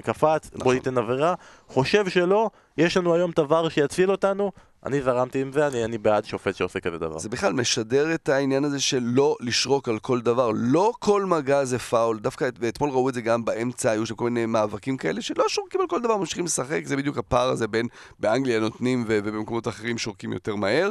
[0.03, 0.73] קפץ בוא נכון.
[0.73, 1.33] ניתן עבירה
[1.67, 4.51] חושב שלא יש לנו היום דבר שיציל אותנו
[4.85, 8.29] אני זרמתי עם זה אני, אני בעד שופט שעושה כזה דבר זה בכלל משדר את
[8.29, 10.51] העניין הזה של לא לשרוק על כל דבר.
[10.55, 12.19] לא כל מגע זה פאול.
[12.19, 15.45] דווקא את- ואתמול ראו את זה גם באמצע, היו שם כל מיני מאבקים כאלה שלא
[15.47, 16.81] שורקים על כל דבר, ממשיכים לשחק.
[16.85, 17.87] זה בדיוק הפער הזה בין
[18.19, 20.89] באנגליה נותנים ובמקומות אחרים שורקים יותר מהר.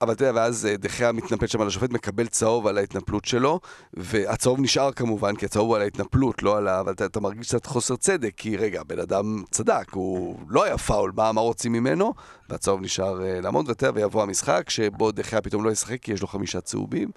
[0.00, 3.60] אבל אתה יודע, ואז אה, דחיה מתנפל שם על השופט, מקבל צהוב על ההתנפלות שלו,
[3.94, 6.80] והצהוב נשאר כמובן, כי הצהוב הוא על ההתנפלות, לא על ה...
[6.80, 10.78] אבל אתה, אתה מרגיש קצת חוסר צדק, כי רגע, הבן אדם צדק, הוא לא היה
[10.78, 12.14] פאול, מה, מה רוצים ממנו?
[12.48, 16.20] והצהוב נשאר אה, לעמוד, ואתה יודע, ויבוא המשחק, שבו דחיה פתאום לא ישחק, כי יש
[16.20, 17.10] לו חמישה צהובים,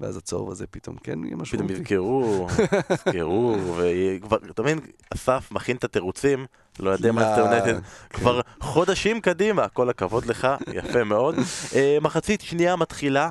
[0.00, 1.72] ואז הצהוב הזה פתאום כן יהיה פתאום משמעותי.
[1.72, 2.46] יזכרו,
[2.90, 4.78] יזכרו, וכבר, אתה מבין,
[5.14, 6.46] אסף מכין את התירוצים,
[6.80, 7.80] לא יודע מה זה יונייטד, כן.
[8.16, 11.34] כבר חודשים קדימה, כל הכבוד לך, יפה מאוד.
[11.74, 13.28] אה, מחצית שנייה מתחילה,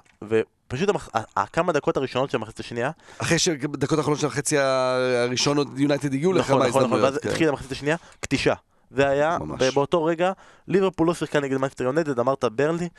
[0.90, 5.58] המח- ה- ה- כמה דקות הראשונות של המחצית השנייה, אחרי שבדקות האחרונות של החצי הראשון
[5.58, 7.24] עוד יונייטד הגיעו נכון, לכמה נכון, נכון, ואז הזדמנויות.
[7.24, 7.30] כן.
[7.30, 8.54] התחילה המחצית השנייה, קטישה.
[8.96, 9.62] זה היה, ממש.
[9.64, 10.32] ובאותו רגע,
[10.68, 12.90] ליברפול לא שיחקה נגד מנסטר יונדד, אמרת ברלי,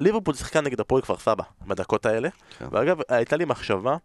[0.00, 2.28] ליברפול שיחקה נגד הפועל כפר סבא, בדקות האלה.
[2.58, 2.66] כן.
[2.70, 3.96] ואגב, הייתה לי מחשבה,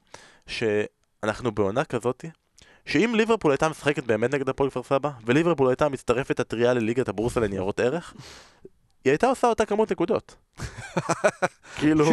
[0.47, 2.25] שאנחנו בעונה כזאת,
[2.86, 7.39] שאם ליברפול הייתה משחקת באמת נגד הפועל כפר סבא, וליברפול הייתה מצטרפת הטריה לליגת הבורסה
[7.39, 8.13] לניירות ערך,
[9.05, 10.35] היא הייתה עושה אותה כמות נקודות.
[11.79, 12.05] כאילו,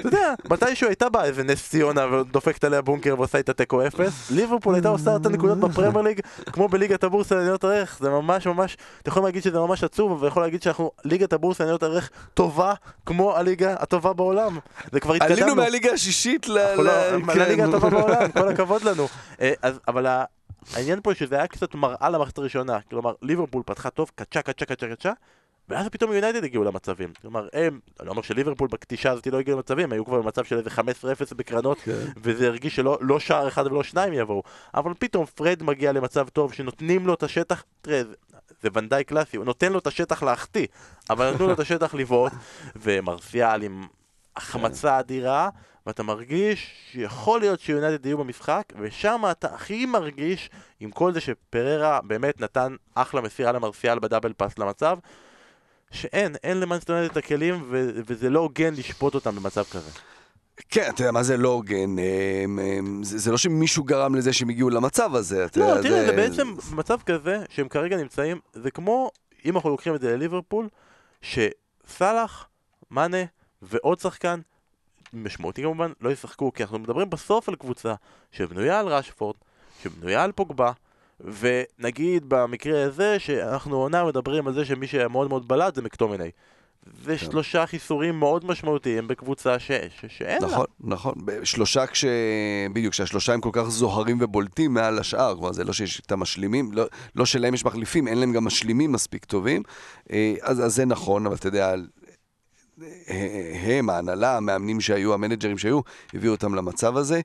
[0.00, 4.30] אתה יודע, מתישהו הייתה באה איזה נס ציונה ודופקת עליה בונקר ועושה איתה תיקו אפס,
[4.30, 6.20] ליברפול הייתה עושה אותה נקודות בפרמייר ליג,
[6.52, 10.28] כמו בליגת הבורסה לניירות ערך, זה ממש ממש, אתה יכול להגיד שזה ממש עצוב, אבל
[10.28, 12.74] יכול להגיד שאנחנו, ליגת הבורסה לניירות ערך טובה
[13.06, 14.58] כמו הליגה הטובה בעולם.
[14.92, 15.42] זה כבר התקדמנו.
[15.42, 16.74] עלינו מהליגה השישית ל...
[16.76, 16.92] לא-
[17.32, 17.38] כן.
[17.38, 19.08] לליגה הטובה בעולם, כל הכבוד לנו.
[19.40, 19.52] אה,
[19.88, 20.06] אבל
[20.74, 24.86] העניין פה שזה היה קצת מראה למערכת הראשונה, כלומר ליברפול פתחה טוב, קצ'ה קצ'ה קצ'ה
[24.96, 25.12] קצ'ה,
[25.68, 27.12] ואז פתאום יונייטד הגיעו למצבים.
[27.20, 30.58] כלומר הם, אני לא אומר שליברפול בקטישה הזאת לא הגיעו למצבים, היו כבר במצב של
[30.58, 32.04] איזה 15-0 בקרנות, כן.
[32.16, 34.42] וזה הרגיש שלא לא שער אחד ולא שניים יבואו.
[34.74, 38.02] אבל פתאום פרד מגיע למצב טוב, שנותנים לו את השטח, תראה,
[38.62, 40.66] זה, ונדאי קלאסי, הוא נותן לו את השטח להחטיא,
[41.10, 42.32] אבל נתנו לו את השטח לבעוט,
[42.76, 43.86] ומרסיאל עם
[44.36, 45.48] החמצה אדירה,
[45.86, 52.00] ואתה מרגיש שיכול להיות שיונייטד יהיו במשחק, ושם אתה הכי מרגיש, עם כל זה שפריירה
[52.04, 54.98] באמת נתן אחלה מסירה למרסיאל ב double pass למצב,
[55.92, 59.90] שאין, אין למאנסטר יונייטד את הכלים, ו- וזה לא הוגן לשפוט אותם במצב כזה.
[60.68, 61.98] כן, אתה יודע, מה זה לא הוגן?
[61.98, 62.44] אה,
[63.02, 65.44] זה זה לא שמישהו גרם לזה שהם הגיעו למצב הזה.
[65.44, 69.10] אתה לא, יודע, תראה, זה בעצם מצב כזה שהם כרגע נמצאים, זה כמו,
[69.44, 70.68] אם אנחנו לוקחים את זה לליברפול,
[71.22, 72.48] שסאלח,
[72.90, 73.24] מאנה
[73.62, 74.40] ועוד שחקן,
[75.12, 77.94] משמעותי כמובן, לא ישחקו, כי אנחנו מדברים בסוף על קבוצה
[78.32, 79.36] שבנויה על רשפורד,
[79.82, 80.72] שבנויה על פוגבה,
[81.24, 86.30] ונגיד במקרה הזה, שאנחנו עונה מדברים על זה שמי שהיה מאוד בלט זה מקטומני.
[87.04, 87.26] זה כן.
[87.26, 89.70] שלושה חיסורים מאוד משמעותיים בקבוצה ש...
[89.70, 90.04] ש...
[90.08, 90.48] שאין לה.
[90.48, 91.14] נכון, נכון.
[91.44, 92.04] שלושה כש...
[92.72, 95.34] בדיוק, שהשלושה הם כל כך זוהרים ובולטים מעל השאר.
[95.34, 96.84] כלומר, זה לא שיש את המשלימים, לא,
[97.16, 99.62] לא שלהם יש מחליפים, אין להם גם משלימים מספיק טובים.
[100.12, 101.74] אה, אז, אז זה נכון, אבל אתה יודע,
[103.62, 105.80] הם, ההנהלה, המאמנים שהיו, המנג'רים שהיו,
[106.14, 107.20] הביאו אותם למצב הזה.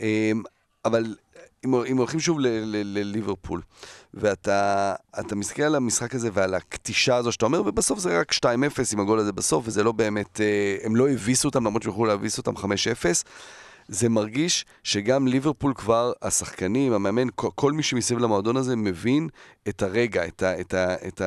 [0.00, 0.32] אה,
[0.84, 1.14] אבל
[1.64, 3.60] אם, אם הולכים שוב לליברפול,
[4.14, 8.46] ואתה אתה מסתכל על המשחק הזה ועל הקטישה הזו שאתה אומר, ובסוף זה רק 2-0
[8.92, 12.04] עם הגול הזה בסוף, וזה לא באמת, אה, הם לא הביסו אותם, למרות שהם יכלו
[12.04, 13.24] להביס אותם 5-0.
[13.88, 19.28] זה מרגיש שגם ליברפול כבר, השחקנים, המאמן, כל, מי שמסביב למועדון הזה מבין
[19.68, 21.20] את הרגע, את, ה, את, ה, את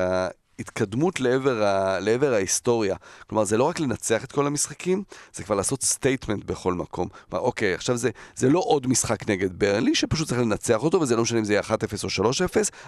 [0.60, 2.96] ההתקדמות לעבר, ה, לעבר ההיסטוריה.
[3.26, 5.02] כלומר, זה לא רק לנצח את כל המשחקים,
[5.34, 7.08] זה כבר לעשות statement בכל מקום.
[7.30, 11.16] כלומר, אוקיי, עכשיו זה, זה לא עוד משחק נגד ברנלי, שפשוט צריך לנצח אותו, וזה
[11.16, 11.72] לא משנה אם זה יהיה 1-0
[12.20, 12.32] או 3-0,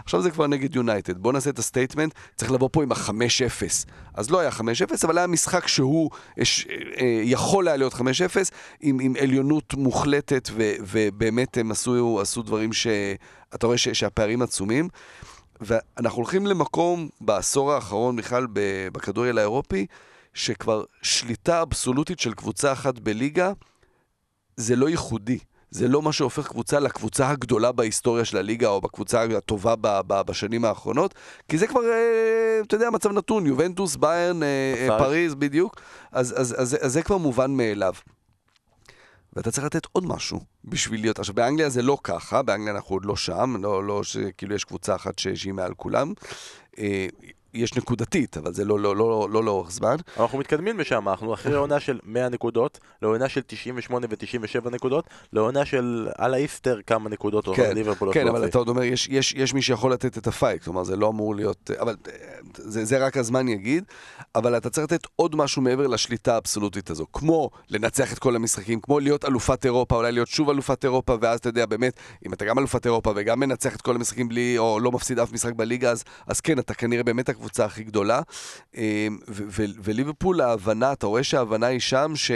[0.04, 1.18] עכשיו זה כבר נגד יונייטד.
[1.18, 3.86] בואו נעשה את ה statement, צריך לבוא פה עם ה-5-0.
[4.14, 4.62] אז לא היה 5-0,
[5.04, 6.66] אבל היה משחק שהוא יש,
[7.00, 7.98] אה, יכול היה להיות 5-0,
[8.80, 14.88] עם, עם עליונות מוחלטת, ו, ובאמת הם עשו, עשו דברים שאתה רואה ש, שהפערים עצומים.
[15.64, 19.86] ואנחנו הולכים למקום בעשור האחרון בכלל ב- בכדורגל האירופי,
[20.34, 23.52] שכבר שליטה אבסולוטית של קבוצה אחת בליגה,
[24.56, 25.38] זה לא ייחודי.
[25.70, 30.22] זה לא מה שהופך קבוצה לקבוצה הגדולה בהיסטוריה של הליגה, או בקבוצה הטובה ב- ב-
[30.26, 31.14] בשנים האחרונות,
[31.48, 34.48] כי זה כבר, אה, אתה יודע, מצב נתון, יובנטוס, ביירן, אה,
[34.90, 34.98] אה.
[34.98, 35.80] פריז, בדיוק.
[36.12, 37.92] אז, אז, אז, אז זה כבר מובן מאליו.
[39.32, 41.18] ואתה צריך לתת עוד משהו בשביל להיות...
[41.18, 44.94] עכשיו, באנגליה זה לא ככה, באנגליה אנחנו עוד לא שם, לא, לא שכאילו יש קבוצה
[44.94, 46.12] אחת שהיא מעל כולם.
[47.54, 49.96] יש נקודתית, אבל זה לא, לא, לא, לא לאורך זמן.
[50.18, 55.64] אנחנו מתקדמים משם, אנחנו אחרי עונה של 100 נקודות, לעונה של 98 ו-97 נקודות, לעונה
[55.64, 59.08] של על האיסטר כמה נקודות או כן, ליברפול כן, אבל את אתה עוד אומר, יש,
[59.10, 62.12] יש, יש מי שיכול לתת את הפייט, כלומר זה לא אמור להיות, אבל אה,
[62.56, 63.84] זה, זה רק הזמן יגיד,
[64.34, 68.80] אבל אתה צריך לתת עוד משהו מעבר לשליטה האבסולוטית הזו, כמו לנצח את כל המשחקים,
[68.80, 72.44] כמו להיות אלופת אירופה, אולי להיות שוב אלופת אירופה, ואז אתה יודע, באמת, אם אתה
[72.44, 75.90] גם אלופת אירופה וגם מנצח את כל המשחקים בלי, או לא מפסיד אף משחק בליגה,
[75.90, 78.20] אז, אז כן, אתה כנראה באמת הקבוצה הכי גדולה.
[79.28, 82.30] ו- וליברפול, ההבנה, אתה רואה שההבנה היא שם, ש...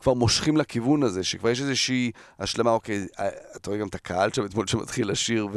[0.00, 4.32] כבר מושכים לכיוון הזה, שכבר יש איזושהי השלמה, אוקיי, אה, אתה רואה גם את הקהל
[4.32, 5.48] שם אתמול שמתחיל לשיר,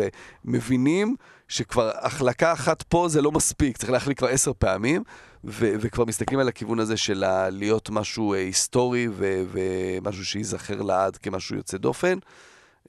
[0.46, 1.16] ומבינים
[1.48, 5.04] שכבר החלקה אחת פה זה לא מספיק, צריך להחליק כבר עשר פעמים,
[5.44, 9.08] ו- וכבר מסתכלים על הכיוון הזה של להיות משהו אה, היסטורי
[9.52, 12.18] ומשהו שייזכר לעד כמשהו יוצא דופן,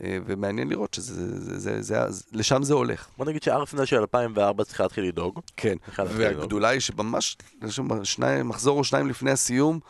[0.00, 3.08] ומעניין לראות שזה, זה, זה, זה, זה, לשם זה הולך.
[3.18, 5.40] בוא נגיד שארסנל של 2004 צריכה להתחיל לדאוג.
[5.56, 7.36] כן, והגדולה היא שממש,
[8.02, 9.80] שניים, מחזור או שניים לפני הסיום,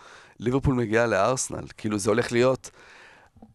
[0.41, 1.65] ליברפול מגיעה לארסנל.
[1.77, 2.71] כאילו זה הולך להיות,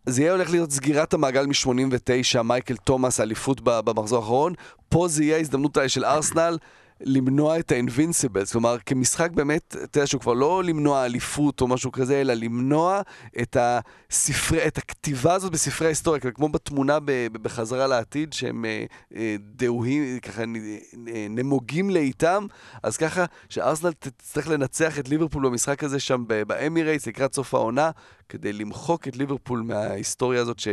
[0.06, 4.54] זה יהיה הולך להיות סגירת המעגל מ-89, מייקל תומאס, אליפות במחזור האחרון.
[4.90, 6.58] פה זה יהיה ההזדמנות של ארסנל.
[7.02, 11.92] למנוע את האינבינסיבלס, כלומר כמשחק באמת, אתה יודע שהוא כבר לא למנוע אליפות או משהו
[11.92, 13.02] כזה, אלא למנוע
[13.42, 16.98] את, הספרי, את הכתיבה הזאת בספרי ההיסטוריה, כמו בתמונה
[17.32, 18.86] בחזרה לעתיד, שהם אה,
[19.16, 22.46] אה, דהויים, ככה אה, נמוגים לאיתם,
[22.84, 27.92] אז ככה שארסנל תצטרך לנצח את ליברפול במשחק הזה שם באמירייטס לקראת סוף העונה,
[28.30, 30.68] כדי למחוק את ליברפול מההיסטוריה הזאת ש...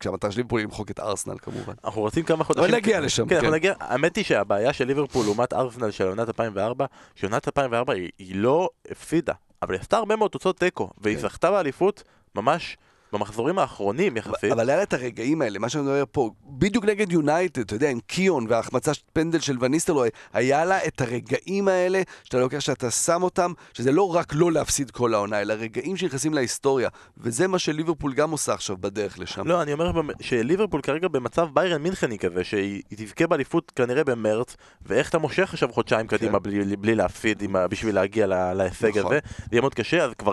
[0.00, 1.72] כשהמטרה של ליברפול היא למחוק את ארסנל כמובן.
[1.84, 2.64] אנחנו רצים כמה חודשים...
[2.64, 3.54] אבל נגיע לשם, כן, אנחנו כן.
[3.54, 3.74] נגיע...
[3.80, 8.68] האמת היא שהבעיה של ליברפול לעומת ארסנל של עונת 2004, שעונת 2004 היא, היא לא
[8.90, 9.32] הפסידה,
[9.62, 11.22] אבל היא עשתה הרבה מאוד תוצאות תיקו, והיא כן.
[11.22, 12.02] זכתה באליפות
[12.34, 12.76] ממש
[13.14, 14.52] במחזורים האחרונים יחסית.
[14.52, 18.00] אבל היה את הרגעים האלה, מה שאני מדבר פה, בדיוק נגד יונייטד, אתה יודע, עם
[18.06, 23.22] קיון וההחמצה של פנדל של וניסטלרוי, היה לה את הרגעים האלה, שאתה לוקח, שאתה שם
[23.22, 28.14] אותם, שזה לא רק לא להפסיד כל העונה, אלא רגעים שנכנסים להיסטוריה, וזה מה שליברפול
[28.14, 29.46] גם עושה עכשיו בדרך לשם.
[29.48, 34.56] לא, אני אומר שליברפול כרגע במצב ביירן מינכני כזה, שהיא היא תזכה באליפות כנראה במרץ,
[34.86, 38.98] ואיך אתה מושך עכשיו חודשיים קדימה בלי, בלי להפסיד בשביל להגיע לה- להישג כן.
[39.00, 39.12] נכון.
[39.12, 40.32] הזה, זה יהיה מאוד קשה, אז כבר,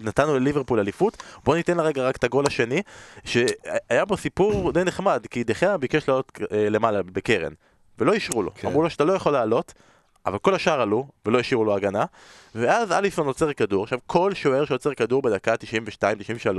[0.00, 2.82] נתנו לליברפול אליפות, בוא ניתן לה רגע רק את הגול השני,
[3.24, 7.52] שהיה בו סיפור די נחמד, כי דחיה ביקש לעלות אה, למעלה בקרן,
[7.98, 8.68] ולא אישרו לו, כן.
[8.68, 9.74] אמרו לו שאתה לא יכול לעלות.
[10.26, 12.04] אבל כל השאר עלו, ולא השאירו לו הגנה,
[12.54, 16.58] ואז אליסון עוצר כדור, עכשיו כל שוער שעוצר כדור בדקה 92-93,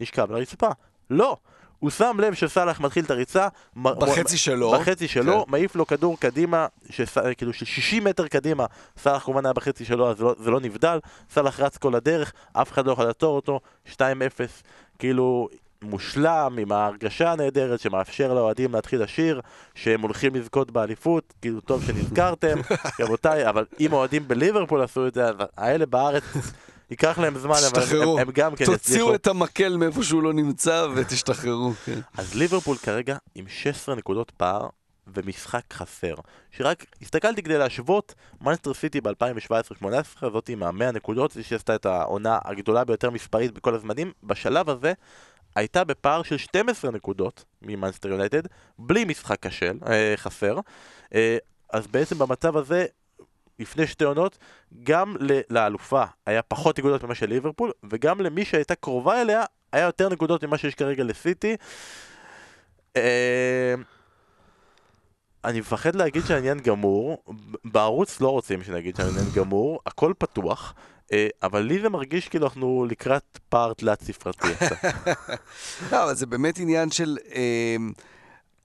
[0.00, 0.68] נשכב על הרצפה.
[1.10, 1.36] לא!
[1.80, 4.70] הוא שם לב שסאלח מתחיל את הריצה, מ- בחצי שלו.
[4.72, 5.50] בחצי שלו, כן.
[5.50, 7.18] מעיף לו כדור קדימה, שס...
[7.36, 8.66] כאילו של 60 מטר קדימה,
[8.98, 10.98] סאלח כמובן היה בחצי שלו, אז זה לא, זה לא נבדל,
[11.30, 13.60] סאלח רץ כל הדרך, אף אחד לא יכול לעצור אותו,
[13.92, 13.96] 2-0,
[14.98, 15.48] כאילו
[15.82, 19.40] מושלם, עם ההרגשה הנהדרת שמאפשר לאוהדים להתחיל לשיר,
[19.74, 22.56] שהם הולכים לזכות באליפות, כאילו טוב שנזכרתם,
[23.00, 25.24] רבותיי, אבל אם אוהדים בליברפול עשו את זה,
[25.56, 26.24] האלה בארץ...
[26.90, 28.18] ייקח להם זמן, אבל הם.
[28.18, 31.72] הם, גם כן תוציאו את המקל מאיפה שהוא לא נמצא ותשתחררו.
[31.84, 32.00] כן.
[32.16, 34.68] אז ליברפול כרגע עם 16 נקודות פער
[35.14, 36.14] ומשחק חסר.
[36.50, 39.86] שרק הסתכלתי כדי להשוות, מנסטר סיטי ב-2017-2018,
[40.20, 44.92] זאת עם ה-100 נקודות, זה שעשתה את העונה הגדולה ביותר מספרית בכל הזמנים, בשלב הזה
[45.54, 48.42] הייתה בפער של 12 נקודות ממנסטר יונייטד,
[48.78, 50.58] בלי משחק קשל, אה, חסר.
[51.14, 51.38] אה,
[51.72, 52.86] אז בעצם במצב הזה,
[53.60, 54.38] לפני שתי עונות,
[54.82, 55.16] גם
[55.50, 60.44] לאלופה היה פחות נקודות ממה של ליברפול, וגם למי שהייתה קרובה אליה, היה יותר נקודות
[60.44, 61.56] ממה שיש כרגע לסיטי.
[62.96, 63.74] אה,
[65.44, 67.24] אני מפחד להגיד שהעניין גמור,
[67.64, 70.74] בערוץ לא רוצים שנגיד שהעניין גמור, הכל פתוח,
[71.12, 74.48] אה, אבל לי זה מרגיש כאילו אנחנו לקראת פער תלת ספרתי.
[75.92, 77.18] לא, אבל זה באמת עניין של...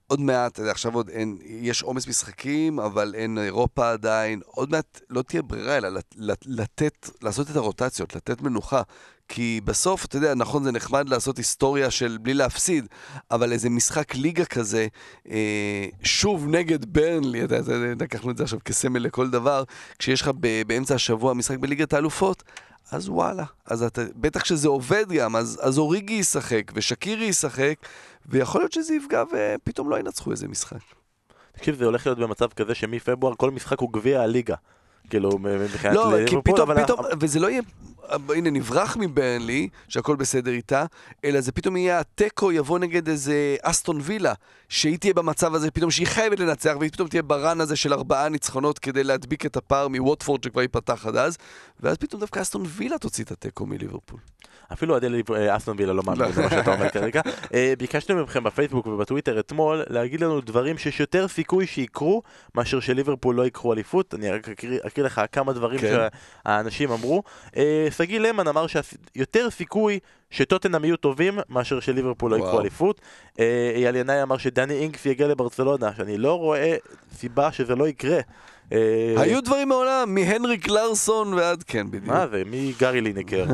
[0.07, 4.41] עוד מעט, עכשיו עוד אין, יש עומס משחקים, אבל אין אירופה עדיין.
[4.45, 8.81] עוד מעט לא תהיה ברירה, אלא לת- לת- לתת, לעשות את הרוטציות, לתת מנוחה.
[9.27, 12.85] כי בסוף, אתה יודע, נכון, זה נחמד לעשות היסטוריה של בלי להפסיד,
[13.31, 14.87] אבל איזה משחק ליגה כזה,
[15.29, 19.63] אה, שוב נגד ברנלי, אתה יודע, לקחנו את זה עכשיו כסמל לכל דבר,
[19.99, 20.31] כשיש לך
[20.67, 22.43] באמצע השבוע משחק בליגת האלופות,
[22.91, 27.75] אז וואלה, אז אתה, בטח שזה עובד גם, אז, אז אוריגי ישחק ושקירי ישחק,
[28.29, 30.77] ויכול להיות שזה יפגע ופתאום לא ינצחו איזה משחק.
[31.51, 34.55] תקשיב, זה הולך להיות במצב כזה שמפברואר כל משחק הוא גביע הליגה.
[35.09, 37.61] כאילו, מבחינת לא, כי פתאום, אבל- פתאום, וזה לא יהיה,
[38.09, 40.85] הנה נברח מברנלי, שהכל בסדר איתה,
[41.25, 44.33] אלא זה פתאום יהיה התיקו יבוא נגד איזה אסטון וילה,
[44.69, 48.29] שהיא תהיה במצב הזה פתאום שהיא חייבת לנצח, והיא פתאום תהיה ברן הזה של ארבעה
[48.29, 51.37] ניצחונות כדי להדביק את הפער מווטפורד שכבר ייפתח עד אז,
[51.79, 54.19] ואז פתאום דווקא אסטון וילה תוציא את התיקו מליברפול.
[54.73, 57.21] אפילו אוהדי אה, אסטון וילה לא מאמינים למה שאתה אומר כרגע.
[57.53, 62.21] אה, ביקשנו מכם בפייסבוק ובטוויטר אתמול להגיד לנו דברים שיש יותר סיכוי שיקרו
[62.55, 64.13] מאשר שליברפול לא ייקחו אליפות.
[64.13, 64.49] אני רק
[64.85, 66.07] אקריא לך כמה דברים כן.
[66.45, 67.23] שהאנשים אמרו.
[67.57, 69.99] אה, שגיא למן אמר שיותר סיכוי
[70.29, 72.61] שטוטנאם יהיו טובים מאשר שליברפול לא וואו.
[72.61, 73.01] אליפות.
[73.75, 76.75] אייל ינאי אמר שדני אינקס יגיע לברצלונה, שאני לא רואה
[77.13, 78.19] סיבה שזה לא יקרה.
[78.71, 82.05] אה, היו דברים מעולם, מהנריק לארסון ועד כן, בדיוק.
[82.05, 83.45] מה זה, מגארי לינקר.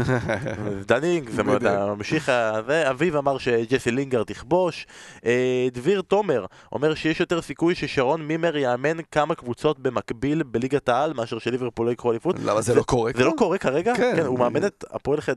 [0.88, 1.64] דנינג, בדיוק.
[1.64, 2.90] הממשיך הזה.
[2.90, 4.88] אביב אמר שג'סי לינגרד יכבוש.
[5.26, 11.14] אה, דביר תומר אומר שיש יותר סיכוי ששרון מימר יאמן כמה קבוצות במקביל בליגת העל
[11.14, 12.36] מאשר שליברפול לא יקחו אליפות.
[12.44, 13.12] למה זה לא קורה?
[13.16, 13.38] זה לא כבר?
[13.38, 13.94] קורה כרגע?
[13.96, 14.14] כן.
[14.16, 15.36] כן, הוא מאמן את הפועל חד...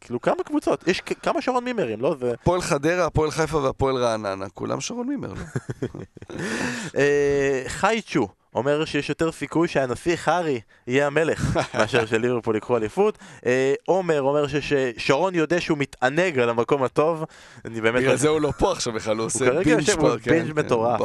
[0.00, 0.88] כאילו כמה קבוצות?
[0.88, 2.16] יש כמה שרון מימרים, לא?
[2.20, 2.32] זה...
[2.32, 5.40] הפועל חדרה, הפועל חיפה והפועל רעננה, כולם שרון מימר, לא?
[6.98, 13.18] אה, חייצ'ו אומר שיש יותר סיכוי שהנסיך הארי יהיה המלך מאשר שליברפול ייקחו אליפות.
[13.46, 17.24] אה, עומר אומר ששרון יודע שהוא מתענג על המקום הטוב.
[17.64, 18.02] אני באמת...
[18.02, 20.58] בגלל זה הוא לא פה עכשיו בכלל, הוא עושה כרגע בינג' פה, הוא כן, בינג'
[20.58, 21.00] מטורף.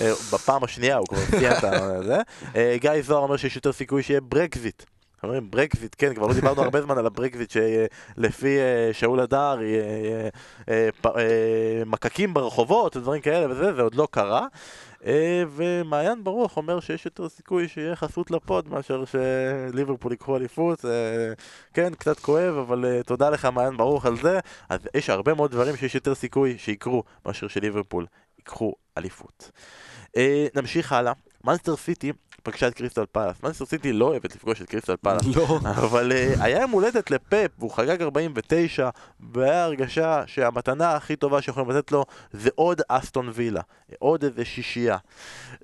[0.00, 1.52] אה, בפעם השנייה הוא כבר סיים
[2.00, 2.18] את זה.
[2.56, 4.82] אה, גיא זוהר אומר שיש יותר סיכוי שיהיה ברקזיט.
[5.22, 8.56] אומרים ברקזיט, כן, כבר לא דיברנו הרבה זמן על הברקזיט שלפי
[8.92, 9.58] שאול הדר
[11.86, 14.46] מקקים ברחובות ודברים כאלה וזה, זה עוד לא קרה.
[15.06, 20.84] אה, ומעיין ברוך אומר שיש יותר סיכוי שיהיה חסות לפוד מאשר שליברפול ייקחו אליפות.
[20.84, 21.32] אה,
[21.74, 24.40] כן, קצת כואב, אבל אה, תודה לך מעיין ברוך על זה.
[24.68, 28.06] אז יש הרבה מאוד דברים שיש יותר סיכוי שיקרו מאשר שליברפול
[28.38, 29.50] ייקחו אליפות.
[30.54, 31.12] נמשיך הלאה.
[31.44, 33.36] מנסטר סיטי פגשה את קריסטל פלאס.
[33.42, 35.22] מנסטר סיטי לא אוהבת לפגוש את קריסטל פלאס.
[35.36, 35.58] לא.
[35.64, 38.90] אבל אה, היה יום הולדת לפפ, והוא חגג 49,
[39.32, 43.60] והיה הרגשה שהמתנה הכי טובה שיכולים לתת לו זה עוד אסטון וילה,
[43.98, 44.96] עוד איזה שישייה.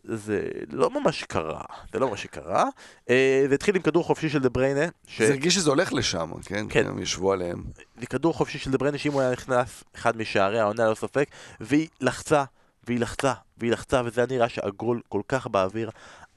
[0.05, 1.63] זה לא ממש קרה,
[1.93, 2.65] זה לא מה שקרה.
[3.11, 5.23] אה, זה התחיל עם כדור חופשי של דה בריינה, ש...
[5.23, 6.67] זה הרגיש שזה הולך לשם, כן?
[6.69, 6.87] כן.
[6.87, 7.65] הם ישבו עליהם.
[8.01, 11.29] זה כדור חופשי של דה בריינה, שאם הוא היה נכנס אחד משערי העונה, לא ספק,
[11.61, 12.45] והיא לחצה,
[12.87, 15.91] והיא לחצה, והיא לחצה, וזה היה נראה שהגול כל כך באוויר.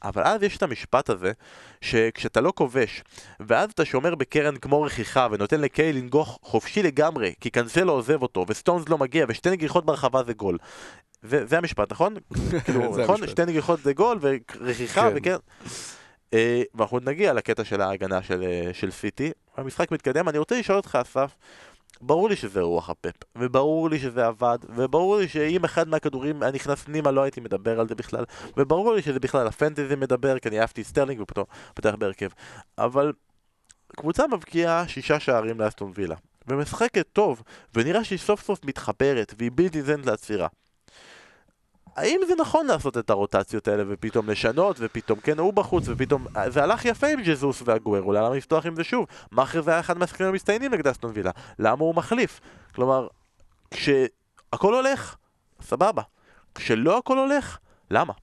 [0.04, 1.32] אבל אז יש את המשפט הזה,
[1.82, 3.04] שכשאתה לא כובש,
[3.40, 8.46] ואז אתה שומר בקרן כמו רכיחה, ונותן לקיי לנגוח חופשי לגמרי, כי קנסלו עוזב אותו,
[8.48, 10.58] וסטונס לא מגיע, ושתי נגיחות ברחבה זה גול.
[11.24, 12.16] זה, זה המשפט, נכון?
[12.66, 13.16] כאילו, נכון?
[13.16, 13.30] המשפט.
[13.30, 15.14] שתי נגיחות זה גול, ורכיחה, כן.
[15.16, 15.36] וכן.
[16.34, 19.32] אה, ואנחנו עוד נגיע לקטע של ההגנה של, אה, של סיטי.
[19.58, 21.36] המשחק מתקדם, אני רוצה לשאול אותך, אסף,
[22.02, 26.52] ברור לי שזה רוח הפפ, וברור לי שזה עבד, וברור לי שאם אחד מהכדורים היה
[26.52, 28.24] נכנס פנימה לא הייתי מדבר על זה בכלל,
[28.58, 32.30] וברור לי שזה בכלל ה fantasy מדבר, כי אני אהבתי סטרלינג ופתאום פותח בהרכב.
[32.78, 33.14] אבל
[33.88, 36.16] קבוצה מבקיעה שישה שערים לאסטון וילה.
[36.48, 37.44] ומשחקת טוב,
[37.76, 40.48] ונראה שהיא סוף סוף מתחברת, והיא בלתי ניתנת לעצירה.
[41.95, 46.63] האם זה נכון לעשות את הרוטציות האלה ופתאום לשנות ופתאום כן הוא בחוץ ופתאום זה
[46.63, 49.06] הלך יפה עם ג'זוס ואגוארו למה לפתוח עם זה שוב?
[49.32, 52.39] מאחרז היה אחד מהשחקנים המצטיינים נגד אסטון וילה למה הוא מחליף?
[52.75, 53.08] כלומר
[53.71, 55.15] כשהכל הולך
[55.62, 56.01] סבבה
[56.56, 57.58] כשלא הכל הולך
[57.91, 58.13] למה?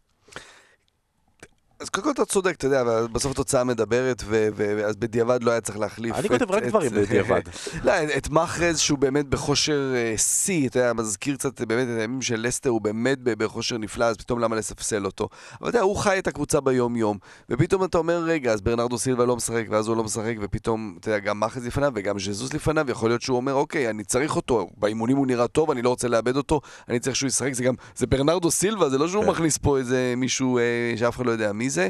[1.80, 5.60] אז קודם כל אתה צודק, אתה יודע, אבל בסוף התוצאה מדברת, ואז בדיעבד לא היה
[5.60, 7.40] צריך להחליף אני כותב רק דברים בדיעבד.
[7.84, 12.22] לא, את מאחרז שהוא באמת בכושר אה, שיא, אתה יודע, מזכיר קצת באמת את הימים
[12.22, 15.28] של לסטר, הוא באמת בכושר נפלא, אז פתאום למה לספסל אותו?
[15.60, 17.18] אבל אתה יודע, הוא חי את הקבוצה ביום-יום,
[17.50, 21.10] ופתאום אתה אומר, רגע, אז ברנרדו סילבה לא משחק, ואז הוא לא משחק, ופתאום, אתה
[21.10, 24.68] יודע, גם מאחרז לפניו וגם ז'זוס לפניו, יכול להיות שהוא אומר, אוקיי, אני צריך אותו,
[24.76, 27.74] באימונים הוא נראה טוב, אני לא רוצה לאבד אותו, אני צריך שהוא ישחק, זה גם,
[27.96, 29.30] זה ברנרדו סילבה, זה לא שהוא כן.
[29.30, 30.62] מכניס פה איזה מישהו אה,
[30.96, 31.88] שאף אחד לא יודע מי זה.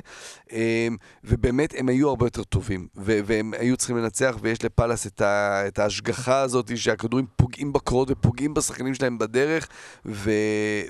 [0.53, 5.23] אמ, ובאמת הם היו הרבה יותר טובים, והם היו צריכים לנצח, ויש לפאלאס את,
[5.69, 9.69] את ההשגחה הזאת שהכדורים פוגעים בקורות ופוגעים בשחקנים שלהם בדרך,
[10.07, 10.31] ו-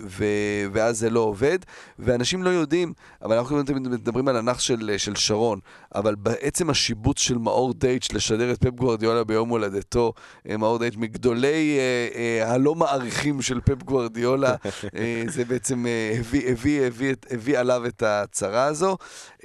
[0.07, 1.59] ו- ואז זה לא עובד.
[1.99, 5.59] ואנשים לא יודעים, אבל אנחנו מדברים על הנח של, של שרון,
[5.95, 10.13] אבל בעצם השיבוץ של מאור דייץ' לשדר את פפ גוורדיולה ביום הולדתו,
[10.49, 14.55] אה, מאור דייץ' מגדולי אה, אה, הלא מעריכים של פפ גוורדיולה,
[14.97, 18.97] אה, זה בעצם אה, הביא, הביא, הביא, הביא, הביא עליו את הצרה הזו.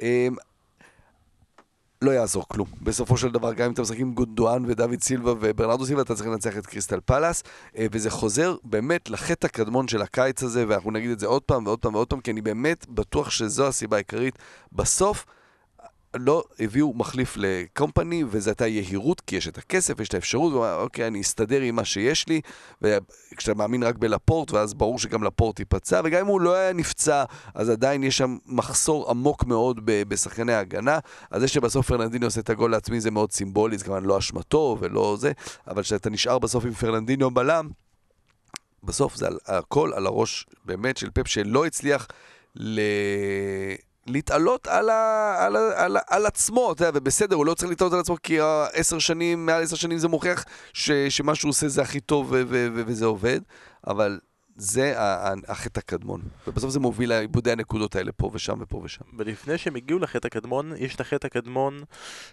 [0.02, 0.36] אמ,
[2.02, 2.68] לא יעזור כלום.
[2.82, 6.28] בסופו של דבר, גם אם אתה משחק עם גונדואן ודוד סילבה וברנרדו סילבה, אתה צריך
[6.28, 7.44] לנצח את קריסטל פלאס,
[7.78, 11.66] אה, וזה חוזר באמת לחטא הקדמון של הקיץ הזה, ואנחנו נגיד את זה עוד פעם
[11.68, 14.40] ועוד פעם ועוד פעם, כי אני באמת בטוח שזו הסיבה העיקרית.
[14.72, 15.26] בסוף,
[16.16, 20.76] לא הביאו מחליף לקומפני, וזו הייתה יהירות, כי יש את הכסף, יש את האפשרות, ואומר,
[20.82, 22.42] אוקיי, אני אסתדר עם מה שיש לי,
[22.82, 27.24] וכשאתה מאמין רק בלפורט, ואז ברור שגם לפורט ייפצע, וגם אם הוא לא היה נפצע,
[27.56, 31.00] אז עדיין יש שם מחסור עמוק מאוד בשחקני ההגנה,
[31.32, 34.78] אז זה שבסוף פרננדיני עושה את הגול לעצמי זה מאוד סימבולי, זה כמובן לא אשמתו
[34.80, 35.32] ולא זה,
[35.68, 37.70] אבל כשאתה נשאר בסוף עם פרננדיני או בלם,
[38.84, 42.08] בסוף זה על, הכל על הראש באמת של פפ שלא הצליח
[42.56, 42.80] ל...
[44.08, 47.70] להתעלות על, ה, על, ה, על, ה, על עצמו, אתה יודע, ובסדר, הוא לא צריך
[47.70, 48.38] להתעלות על עצמו כי
[48.74, 52.44] עשר שנים, מעל עשר שנים זה מוכיח ש, שמה שהוא עושה זה הכי טוב ו,
[52.48, 53.40] ו, ו, וזה עובד,
[53.88, 54.20] אבל
[54.56, 54.94] זה
[55.48, 59.06] החטא הקדמון, ובסוף זה מוביל לעיבודי הנקודות האלה פה ושם ופה ושם.
[59.18, 61.84] ולפני שהם הגיעו לחטא הקדמון, יש את החטא הקדמון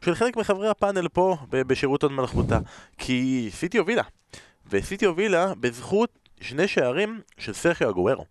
[0.04, 2.58] של חלק מחברי הפאנל פה בשירות עוד מלכותה,
[2.98, 4.02] כי סיטי הובילה,
[4.70, 8.24] וסיטי הובילה בזכות שני שערים של סרחיו אגוארו.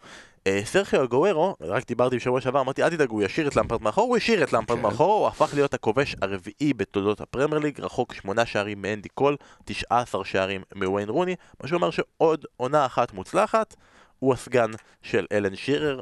[0.48, 4.08] אה, סרחיו אגוארו, רק דיברתי בשבוע שעבר, אמרתי אל תדאגו, הוא ישאיר את למפרד מאחור,
[4.08, 4.84] הוא השאיר את למפרד כן.
[4.84, 10.26] מאחור, הוא הפך להיות הכובש הרביעי בתולדות הפרמייר ליג, רחוק שמונה שערים מאנדי קול, 19
[10.26, 13.76] שערים מוויין רוני, מה שאומר שעוד עונה אחת מוצלחת,
[14.20, 14.72] הוא הסגן
[15.02, 16.02] של אלן שירר,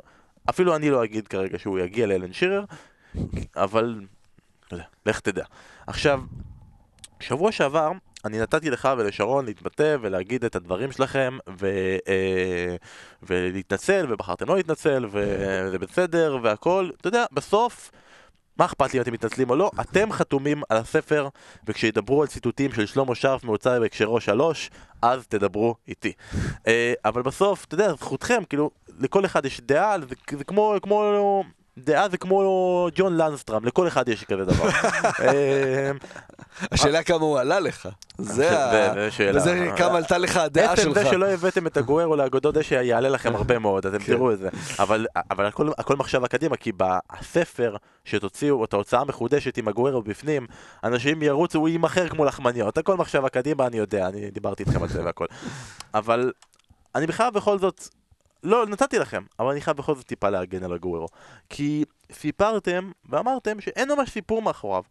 [0.49, 2.65] אפילו אני לא אגיד כרגע שהוא יגיע לאלן שירר,
[3.55, 4.01] אבל,
[4.71, 5.45] לא יודע, לך תדע.
[5.87, 6.21] עכשיו,
[7.19, 7.91] שבוע שעבר
[8.25, 11.67] אני נתתי לך ולשרון להתבטא ולהגיד את הדברים שלכם ו,
[12.07, 12.75] אה,
[13.23, 17.91] ולהתנצל, ובחרתם לא להתנצל, וזה בסדר והכל, אתה יודע, בסוף,
[18.57, 19.71] מה אכפת לי אם אתם מתנצלים או לא?
[19.81, 21.27] אתם חתומים על הספר,
[21.67, 24.69] וכשידברו על ציטוטים של שלמה שרף מהוצא בהקשרו שלוש,
[25.01, 26.13] אז תדברו איתי.
[26.67, 31.43] אה, אבל בסוף, אתה יודע, זכותכם, כאילו, לכל אחד יש דעה, זה, זה כמו, כמו
[31.77, 34.69] דעה זה כמו ג'ון לנסטראם, לכל אחד יש כזה דבר.
[34.69, 35.97] אמ,
[36.71, 37.89] השאלה כמה הוא עלה לך.
[38.17, 38.93] זה ה...
[39.33, 40.87] וזה כמה עלתה לך הדעה שלך.
[40.87, 44.05] עצם זה שלא הבאתם את הגוארו לאגודות דשא יעלה לכם הרבה מאוד, אתם כן.
[44.05, 44.49] תראו את זה.
[44.79, 45.07] אבל
[45.77, 50.47] הכל מחשבה קדימה, כי בספר שתוציאו את ההוצאה המחודשת עם הגוארו בפנים,
[50.83, 52.77] אנשים ירוצו, הוא יימכר כמו לחמניות.
[52.77, 55.25] הכל מחשבה קדימה, אני יודע, אני דיברתי איתכם על זה והכל.
[55.93, 56.31] אבל
[56.95, 57.89] אני בכלל בכל זאת...
[58.47, 61.07] לא, נתתי לכם, אבל אני חייב בכל זאת טיפה להגן על הגוורו.
[61.49, 64.83] כי סיפרתם ואמרתם שאין ממש סיפור מאחוריו.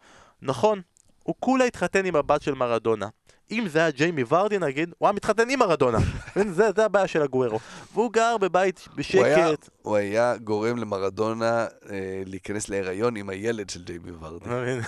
[0.43, 0.81] נכון,
[1.23, 3.09] הוא כולה התחתן עם הבת של מרדונה.
[3.51, 5.99] אם זה היה ג'יימי ורדי נגיד, הוא היה מתחתן עם מרדונה.
[6.57, 7.59] זה, זה הבעיה של הגוורו.
[7.93, 9.17] והוא גר בבית בשקט.
[9.17, 9.49] הוא היה,
[9.83, 14.45] הוא היה גורם למרדונה אה, להיכנס להיריון עם הילד של ג'יימי ורדי.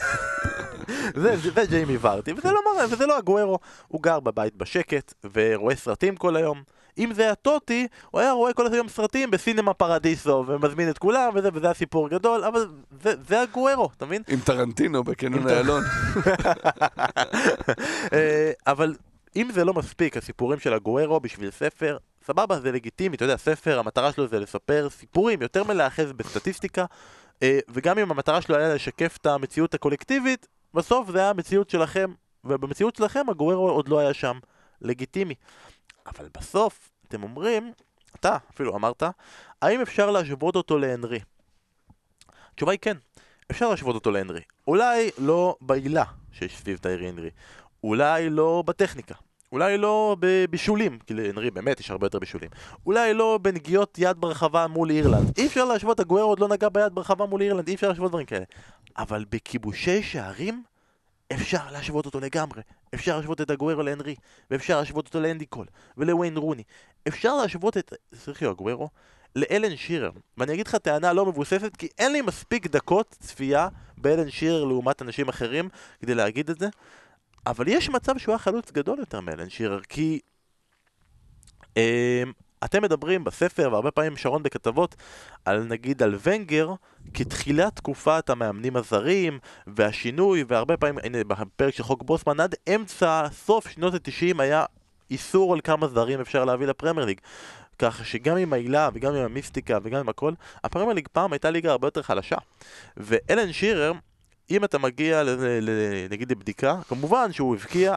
[1.23, 3.59] זה, זה, זה ג'יימי ורדי, וזה לא, וזה לא הגוורו.
[3.89, 6.63] הוא גר בבית בשקט, ורואה סרטים כל היום.
[6.99, 11.33] אם זה היה טוטי, הוא היה רואה כל היום סרטים בסינמה פרדיסו, ומזמין את כולם,
[11.35, 12.69] וזה, וזה הסיפור גדול, אבל
[13.03, 14.23] זה, זה הגוארו, אתה מבין?
[14.29, 15.83] עם טרנטינו בקניון איילון.
[18.13, 18.95] אה, אבל
[19.37, 21.97] אם זה לא מספיק, הסיפורים של הגוארו בשביל ספר,
[22.27, 26.85] סבבה, זה לגיטימי, אתה יודע, ספר, המטרה שלו זה לספר סיפורים, יותר מלהאחז בסטטיסטיקה,
[27.43, 32.13] אה, וגם אם המטרה שלו היה לשקף את המציאות הקולקטיבית, בסוף זה היה המציאות שלכם,
[32.45, 34.39] ובמציאות שלכם הגוארו עוד לא היה שם.
[34.83, 35.35] לגיטימי.
[36.17, 37.73] אבל בסוף, אתם אומרים,
[38.21, 39.03] אתה אפילו אמרת,
[39.63, 41.21] האם אפשר להשוות אותו להנרי?
[42.53, 42.97] התשובה היא כן,
[43.51, 44.41] אפשר להשוות אותו להנרי.
[44.67, 47.31] אולי לא בעילה שיש סביב טיירי הנרי,
[47.85, 49.15] אולי לא בטכניקה,
[49.53, 52.51] אולי לא בבישולים, כי להנרי באמת יש הרבה יותר בישולים.
[52.87, 55.39] אולי לא בנגיעות יד ברחבה מול אירלנד.
[55.39, 58.27] אי אפשר להשוות, הגוורו עוד לא נגע ביד ברחבה מול אירלנד, אי אפשר להשוות דברים
[58.27, 58.45] כאלה.
[58.99, 60.63] אבל בכיבושי שערים,
[61.33, 62.63] אפשר להשוות אותו לגמרי.
[62.95, 64.15] אפשר להשוות את הגוורו להנרי,
[64.51, 65.67] ואפשר להשוות אותו לאנדי קול,
[65.97, 66.63] ולוויין רוני.
[67.09, 68.89] אפשר להשוות את סרחיו הגוורו
[69.37, 70.11] לאלן שירר.
[70.39, 75.03] ואני אגיד לך טענה לא מבוססת, כי אין לי מספיק דקות צפייה באלן שירר לעומת
[75.03, 75.69] אנשים אחרים
[76.01, 76.69] כדי להגיד את זה.
[77.47, 80.21] אבל יש מצב שהוא היה חלוץ גדול יותר מאלן שירר, כי...
[82.65, 84.97] אתם מדברים בספר, והרבה פעמים שרון בכתבות,
[85.45, 86.73] על נגיד על ונגר,
[87.15, 93.69] כתחילת תקופת המאמנים הזרים, והשינוי, והרבה פעמים, הנה בפרק של חוק בוסמן, עד אמצע, סוף
[93.69, 94.65] שנות ה-90 היה
[95.11, 97.21] איסור על כמה זרים אפשר להביא לפרמייר ליג.
[97.79, 100.33] ככה שגם עם העילה וגם עם המיסטיקה וגם עם הכל,
[100.65, 102.37] הפרמייר ליג פעם הייתה ליגה הרבה יותר חלשה.
[102.97, 103.93] ואלן שירר,
[104.51, 105.23] אם אתה מגיע
[106.11, 107.97] נגיד לבדיקה, כמובן שהוא הבקיע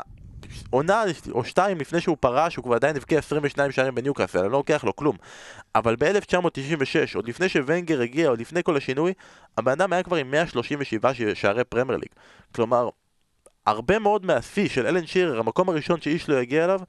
[0.69, 4.57] עונה או שתיים לפני שהוא פרש, הוא כבר עדיין הבקיע 22 שערים בניוקאסל, אני לא
[4.57, 5.17] לוקח לו כלום.
[5.75, 9.13] אבל ב-1996, עוד לפני שוונגר הגיע, עוד לפני כל השינוי,
[9.57, 12.09] הבן אדם היה כבר עם 137 שערי פרמייר ליג.
[12.55, 12.89] כלומר,
[13.65, 16.79] הרבה מאוד מהשיא של אלן שירר, המקום הראשון שאיש לא יגיע אליו,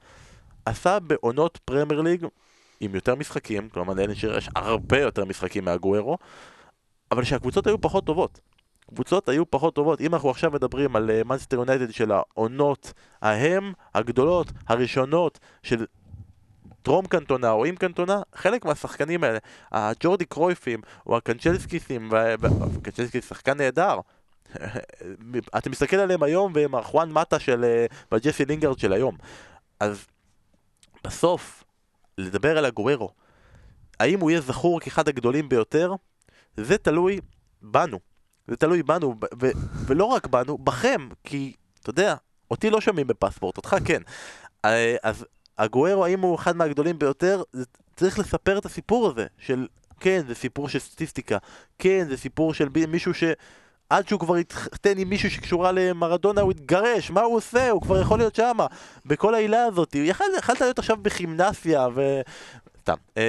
[0.65, 2.25] עשה בעונות פרמייר ליג
[2.79, 6.17] עם יותר משחקים, כלומר לאלן שירר יש הרבה יותר משחקים מאגוארו,
[7.11, 8.39] אבל שהקבוצות היו פחות טובות.
[8.93, 10.01] קבוצות היו פחות טובות.
[10.01, 15.85] אם אנחנו עכשיו מדברים על מנסטר אה, יונייטד של העונות ההם הגדולות, הראשונות של
[16.81, 19.39] טרום קנטונה או עם קנטונה, חלק מהשחקנים האלה,
[19.71, 23.99] הג'ורדי קרויפים או הקנצ'לסקיסים, וקנצ'לסקיס שחקן נהדר.
[25.57, 27.85] אתה מסתכל עליהם היום והם החואן מטה של...
[28.11, 29.17] בג'סי לינגרד של היום.
[29.79, 30.07] אז
[31.03, 31.63] בסוף,
[32.17, 33.09] לדבר על הגוורו,
[33.99, 35.93] האם הוא יהיה זכור כאחד הגדולים ביותר?
[36.57, 37.19] זה תלוי
[37.61, 38.12] בנו.
[38.47, 39.51] זה תלוי בנו, ו-
[39.85, 42.15] ולא רק בנו, בכם, כי, אתה יודע,
[42.51, 44.01] אותי לא שומעים בפספורט, אותך כן.
[44.65, 45.25] אה, אז
[45.57, 47.43] הגוארו, האם הוא אחד מהגדולים ביותר,
[47.95, 49.67] צריך לספר את הסיפור הזה, של
[49.99, 51.37] כן, זה סיפור של סטטיסטיקה,
[51.79, 53.23] כן, זה סיפור של מישהו ש...
[53.89, 57.69] עד שהוא כבר התחתן עם מישהו שקשורה למרדונה, הוא התגרש, מה הוא עושה?
[57.69, 58.67] הוא כבר יכול להיות שמה.
[59.05, 59.95] בכל העילה הזאת.
[59.95, 62.21] יכלת להיות עכשיו בכימנסיה, ו...
[62.83, 62.95] סתם.
[63.17, 63.23] אמ,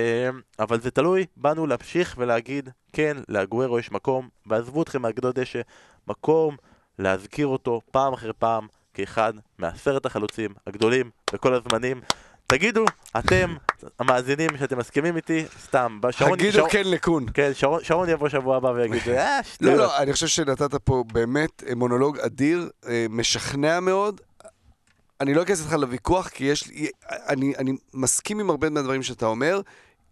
[0.59, 5.61] אבל זה תלוי בנו להמשיך ולהגיד, כן, לאגוורו יש מקום, ועזבו אתכם מהגדות דשא,
[6.09, 6.57] מקום
[6.99, 12.01] להזכיר אותו פעם אחר פעם כאחד מעשרת החלוצים הגדולים בכל הזמנים.
[12.47, 12.85] תגידו,
[13.19, 13.57] אתם,
[13.99, 16.39] המאזינים שאתם מסכימים איתי, סתם, שרון...
[16.39, 17.27] תגידו שרון, כן לקון.
[17.35, 19.79] כן, שרון, שרון יבוא שבוע הבא ויגיד, אה, שטויות.
[19.79, 24.21] לא, לא, אני חושב שנתת פה באמת מונולוג אדיר, אה, משכנע מאוד.
[25.21, 26.89] אני לא אכנס איתך לוויכוח, כי יש לי...
[27.11, 29.61] אני, אני מסכים עם הרבה מהדברים שאתה אומר.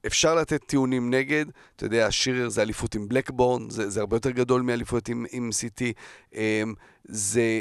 [0.07, 1.45] אפשר לתת טיעונים נגד,
[1.77, 5.53] אתה יודע, שירר זה אליפות עם בלקבורן, זה, זה הרבה יותר גדול מאליפות עם, עם
[5.53, 5.93] סיטי.
[6.35, 6.75] אמ,
[7.05, 7.61] זה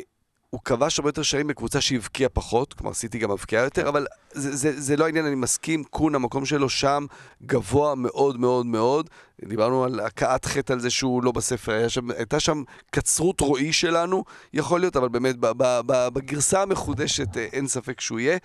[0.52, 4.56] הוא כבש הרבה יותר שערים בקבוצה שהבקיעה פחות, כלומר סיטי גם הבקיעה יותר, אבל זה,
[4.56, 7.06] זה, זה לא העניין, אני מסכים, קון, המקום שלו שם
[7.44, 9.10] גבוה מאוד מאוד מאוד.
[9.46, 14.24] דיברנו על הכאת חטא על זה שהוא לא בספר, שם, הייתה שם קצרות רועי שלנו,
[14.54, 18.38] יכול להיות, אבל באמת ב, ב, ב, בגרסה המחודשת אה, אין ספק שהוא יהיה.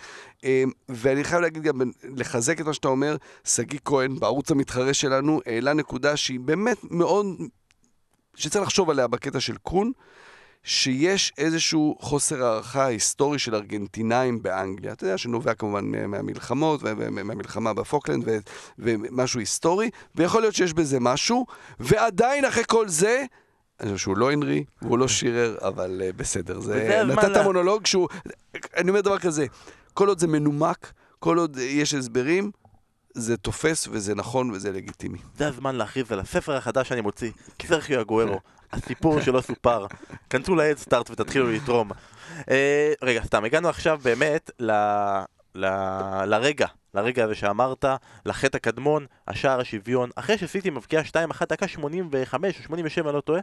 [0.44, 5.40] אמ, ואני חייב להגיד גם, לחזק את מה שאתה אומר, שגיא כהן, בערוץ המתחרה שלנו,
[5.46, 7.26] העלה נקודה שהיא באמת מאוד,
[8.34, 9.92] שצריך לחשוב עליה בקטע של קון.
[10.66, 14.92] שיש איזשהו חוסר הערכה היסטורי של ארגנטינאים באנגליה.
[14.92, 18.24] אתה יודע, שנובע כמובן מהמלחמות, מהמלחמה בפוקלנד,
[18.78, 21.46] ומשהו היסטורי, ויכול להיות שיש בזה משהו,
[21.80, 23.24] ועדיין אחרי כל זה...
[23.80, 26.60] אני חושב שהוא לא הנרי, והוא לא שירר, אבל אה, בסדר.
[26.60, 27.02] זה...
[27.06, 28.08] נתת מונולוג שהוא...
[28.76, 29.46] אני אומר דבר כזה,
[29.94, 32.50] כל עוד זה מנומק, כל עוד יש הסברים,
[33.14, 35.18] זה תופס וזה נכון וזה לגיטימי.
[35.38, 37.30] זה הזמן להכריז על הספר החדש שאני מוציא,
[37.62, 38.40] סרחיו אגוארו.
[38.72, 39.86] הסיפור שלא סופר.
[40.30, 41.90] כנסו להדסטארט ותתחילו לתרום.
[42.50, 44.70] אה, רגע, סתם, הגענו עכשיו באמת ל...
[45.54, 45.66] ל...
[46.24, 47.84] לרגע, לרגע הזה שאמרת,
[48.26, 53.40] לחטא הקדמון, השער השוויון, אחרי שסיטי מבקיע 2-1, דקה 85 או 87, אני לא טועה,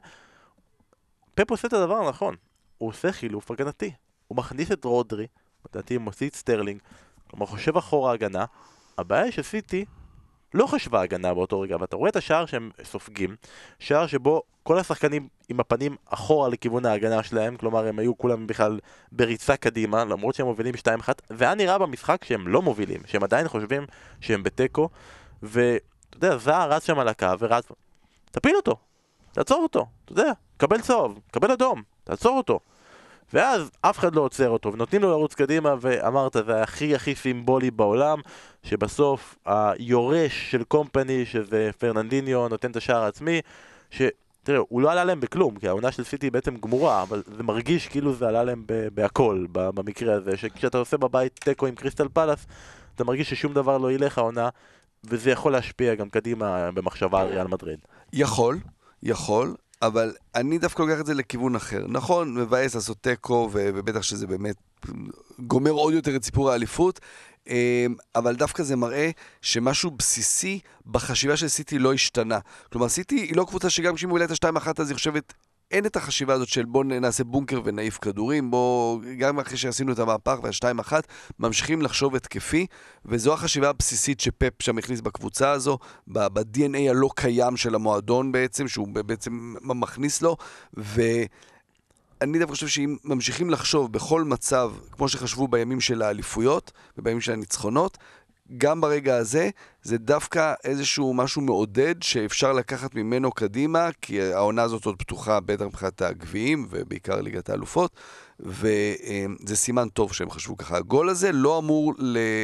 [1.35, 2.35] פפ עושה את הדבר הנכון,
[2.77, 3.91] הוא עושה חילוף הגנתי,
[4.27, 5.27] הוא מכניס את רודרי,
[5.69, 6.81] לדעתי מוציא את סטרלינג,
[7.29, 8.45] כלומר חושב אחורה הגנה,
[8.97, 9.85] הבעיה היא שסיטי
[10.53, 13.35] לא חשבה הגנה באותו רגע, ואתה רואה את השער שהם סופגים,
[13.79, 18.79] שער שבו כל השחקנים עם הפנים אחורה לכיוון ההגנה שלהם, כלומר הם היו כולם בכלל
[19.11, 23.85] בריצה קדימה, למרות שהם מובילים 2-1, והיה נראה במשחק שהם לא מובילים, שהם עדיין חושבים
[24.21, 24.89] שהם בתיקו,
[25.43, 27.65] ואתה יודע, זהר רץ שם על הקו ורץ,
[28.31, 28.75] תפיל אותו,
[29.31, 32.59] תעצור אותו, אתה יודע, קבל צהוב, קבל אדום, תעצור אותו.
[33.33, 37.71] ואז אף אחד לא עוצר אותו, ונותנים לו לרוץ קדימה, ואמרת, זה הכי הכי סימבולי
[37.71, 38.19] בעולם,
[38.63, 43.41] שבסוף היורש של קומפני, שזה פרננדיניו, נותן את השער העצמי,
[43.89, 44.01] ש...
[44.43, 47.87] תראה, הוא לא עלה להם בכלום, כי העונה של סיטי בעצם גמורה, אבל זה מרגיש
[47.87, 48.63] כאילו זה עלה להם
[48.93, 52.45] בהכל, במקרה הזה, שכשאתה עושה בבית תיקו עם קריסטל פלאס,
[52.95, 54.49] אתה מרגיש ששום דבר לא ילך העונה,
[55.03, 57.79] וזה יכול להשפיע גם קדימה במחשבה על ריאל מדריד.
[58.13, 58.57] יכול,
[59.03, 59.55] יכול,
[59.87, 61.85] אבל אני דווקא לוקח את זה לכיוון אחר.
[61.87, 64.55] נכון, מבאס לעשות תיקו, ובטח שזה באמת
[65.39, 66.99] גומר עוד יותר את סיפור האליפות,
[67.47, 67.53] אמ,
[68.15, 69.11] אבל דווקא זה מראה
[69.41, 72.39] שמשהו בסיסי בחשיבה של סיטי לא השתנה.
[72.71, 75.33] כלומר, סיטי היא לא קבוצה שגם כשהיא מובילה את ה-2-1 אז היא חושבת...
[75.73, 79.99] אין את החשיבה הזאת של בוא נעשה בונקר ונעיף כדורים, בוא, גם אחרי שעשינו את
[79.99, 81.07] המהפך והשתיים אחת,
[81.39, 82.65] ממשיכים לחשוב התקפי,
[83.05, 88.87] וזו החשיבה הבסיסית שפפ שם הכניס בקבוצה הזו, ב-DNA הלא קיים של המועדון בעצם, שהוא
[88.87, 90.37] בעצם מכניס לו,
[90.73, 97.31] ואני דווקא חושב שאם ממשיכים לחשוב בכל מצב, כמו שחשבו בימים של האליפויות ובימים של
[97.31, 97.97] הניצחונות,
[98.57, 99.49] גם ברגע הזה,
[99.81, 105.65] זה דווקא איזשהו משהו מעודד שאפשר לקחת ממנו קדימה, כי העונה הזאת עוד פתוחה בטח
[105.65, 107.91] מבחינת הגביעים, ובעיקר ליגת האלופות,
[108.39, 110.77] וזה סימן טוב שהם חשבו ככה.
[110.77, 111.93] הגול הזה לא אמור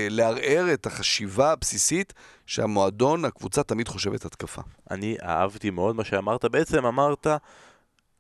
[0.10, 2.14] לערער את החשיבה הבסיסית
[2.46, 4.62] שהמועדון, הקבוצה תמיד חושבת התקפה.
[4.92, 7.28] אני אהבתי מאוד מה שאמרת, בעצם אמרת,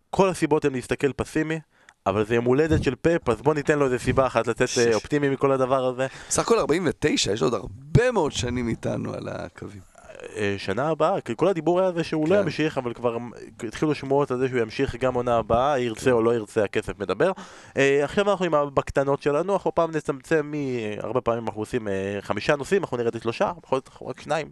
[0.09, 1.59] כל הסיבות הן להסתכל פסימי,
[2.05, 4.95] אבל זה יום הולדת של פאפ, אז בוא ניתן לו איזה סיבה אחת לצאת אה,
[4.95, 6.07] אופטימי מכל הדבר הזה.
[6.29, 9.89] בסך הכל 49, יש עוד הרבה מאוד שנים איתנו על הקווים.
[10.35, 12.41] אה, שנה הבאה, כל הדיבור היה זה שהוא לא כן.
[12.41, 13.17] ימשיך, אבל כבר
[13.63, 17.31] התחילו שמועות על זה שהוא ימשיך גם עונה הבאה, ירצה או לא ירצה, הכסף מדבר.
[17.77, 20.53] אה, עכשיו אנחנו עם הבקטנות שלנו, אנחנו פעם נצמצם מ...
[20.99, 24.49] הרבה פעמים אנחנו עושים אה, חמישה נושאים, אנחנו נרד לשלושה, בכל זאת אנחנו רק שניים,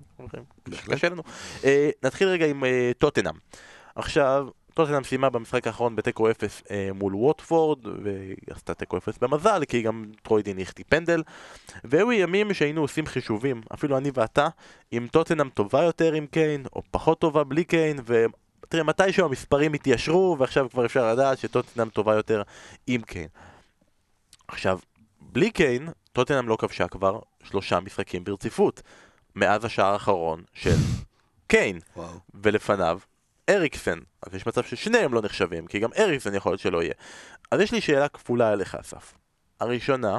[0.91, 1.23] קשה לנו.
[1.63, 3.35] אה, נתחיל רגע עם אה, טוטנאם.
[3.95, 4.47] עכשיו,
[4.77, 9.81] טוטנאם סיימה במשחק האחרון בתיקו 0 אה, מול ווטפורד, והיא עשתה תיקו 0 במזל, כי
[9.81, 11.23] גם טרוידין החטיא פנדל.
[11.83, 14.47] והיו ימים שהיינו עושים חישובים, אפילו אני ואתה,
[14.93, 20.35] אם טוטנאם טובה יותר עם קיין, או פחות טובה בלי קיין, ותראה, מתישהו המספרים התיישרו,
[20.39, 22.41] ועכשיו כבר אפשר לדעת שטוטנאם טובה יותר
[22.87, 23.27] עם קיין.
[24.47, 24.79] עכשיו,
[25.21, 28.81] בלי קיין, טוטנאם לא כבשה כבר שלושה משחקים ברציפות,
[29.35, 30.75] מאז השער האחרון של
[31.47, 32.19] קיין, וואו.
[32.33, 32.99] ולפניו
[33.49, 36.93] אריקסן, אז יש מצב ששניהם לא נחשבים, כי גם אריקסן יכול להיות שלא יהיה.
[37.51, 39.13] אז יש לי שאלה כפולה אליך, אסף.
[39.59, 40.17] הראשונה,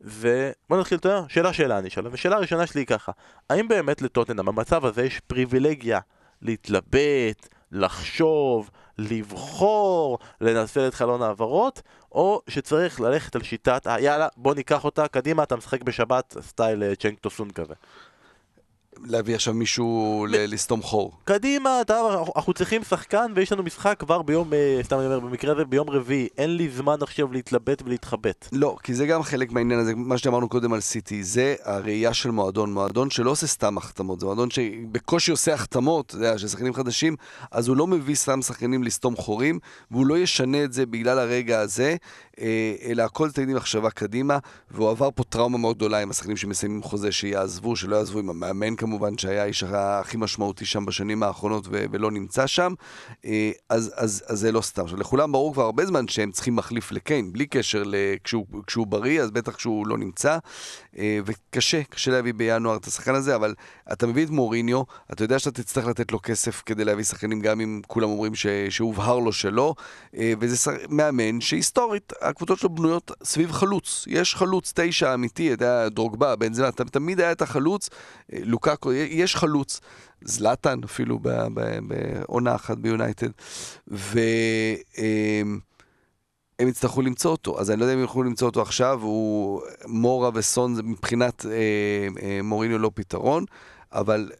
[0.00, 0.52] זה...
[0.68, 3.12] בוא נתחיל, אתה יודע, שאלה שאלה אני אשאל, ושאלה הראשונה שלי היא ככה,
[3.50, 6.00] האם באמת לטוטנאם במצב הזה יש פריבילגיה
[6.42, 11.82] להתלבט, לחשוב, לבחור, לנצל את חלון העברות,
[12.12, 16.82] או שצריך ללכת על שיטת, אה, יאללה, בוא ניקח אותה, קדימה, אתה משחק בשבת, סטייל
[16.82, 17.74] אה, צ'נק טוסון כזה.
[19.06, 21.12] להביא עכשיו מישהו לסתום חור.
[21.24, 22.00] קדימה, אתה,
[22.36, 25.90] אנחנו צריכים שחקן ויש לנו משחק כבר ביום, אה, סתם אני אומר, במקרה הזה ביום
[25.90, 28.48] רביעי, אין לי זמן עכשיו להתלבט ולהתחבט.
[28.52, 32.30] לא, כי זה גם חלק מהעניין הזה, מה שאמרנו קודם על סיטי, זה הראייה של
[32.30, 37.16] מועדון, מועדון שלא עושה סתם החתמות, זה מועדון שבקושי עושה החתמות, של שחקנים חדשים,
[37.50, 39.58] אז הוא לא מביא סתם שחקנים לסתום חורים,
[39.90, 41.96] והוא לא ישנה את זה בגלל הרגע הזה,
[42.40, 44.38] אה, אלא הכל תמיד עם מחשבה קדימה,
[44.70, 48.76] והוא עבר פה טראומה מאוד גדולה עם השחקנים שמסיימים חוזה, שיעזבו, שלא יעזבו, עם המאמן
[48.76, 52.72] כמובן, שהיה האיש הכי משמעותי שם בשנים האחרונות ו- ולא נמצא שם,
[53.24, 54.82] אה, אז, אז, אז זה לא סתם.
[54.82, 59.22] עכשיו, לכולם ברור כבר הרבה זמן שהם צריכים מחליף לקיין, בלי קשר לכשהוא כשהוא בריא,
[59.22, 60.38] אז בטח כשהוא לא נמצא,
[60.98, 63.54] אה, וקשה, קשה להביא בינואר את השחקן הזה, אבל
[63.92, 64.82] אתה מביא את מוריניו,
[65.12, 68.46] אתה יודע שאתה תצטרך לתת לו כסף כדי להביא שחקנים, גם אם כולם אומרים ש-
[68.70, 69.74] שהובהר לו שלא,
[70.16, 70.72] אה, וזה שר...
[70.88, 74.04] מאמן שהיסטורית, הקבוצות שלו בנויות סביב חלוץ.
[74.06, 77.88] יש חלוץ תשע אמיתי, אתה יודע, דרוגבה, בנזמה, תמיד היה את החלוץ,
[78.32, 78.38] אה,
[78.74, 79.80] לוקאקו, יש חלוץ.
[80.24, 83.28] זלאטן אפילו בעונה אחת ביונייטד.
[83.86, 85.60] והם
[86.60, 90.76] יצטרכו למצוא אותו, אז אני לא יודע אם יוכלו למצוא אותו עכשיו, הוא מורה וסון
[90.84, 91.50] מבחינת אה,
[92.22, 93.44] אה, מוריניו לא פתרון,
[93.92, 94.30] אבל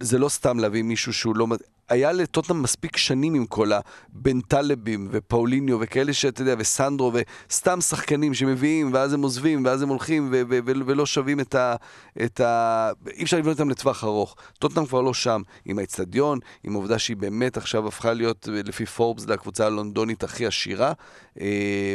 [0.00, 1.46] זה לא סתם להביא מישהו שהוא לא...
[1.88, 7.12] היה לטוטנאם מספיק שנים עם כל הבן טלבים ופאוליניו וכאלה שאתה יודע, וסנדרו
[7.48, 11.54] וסתם שחקנים שמביאים ואז הם עוזבים ואז הם הולכים ו- ו- ו- ולא שווים את
[11.54, 11.76] ה...
[12.24, 12.90] את ה...
[13.10, 14.36] אי אפשר לבנות אותם לטווח ארוך.
[14.58, 19.26] טוטנאם כבר לא שם, עם האצטדיון, עם העובדה שהיא באמת עכשיו הפכה להיות, לפי פורבס,
[19.26, 20.92] לקבוצה הלונדונית הכי עשירה.
[21.40, 21.94] אה,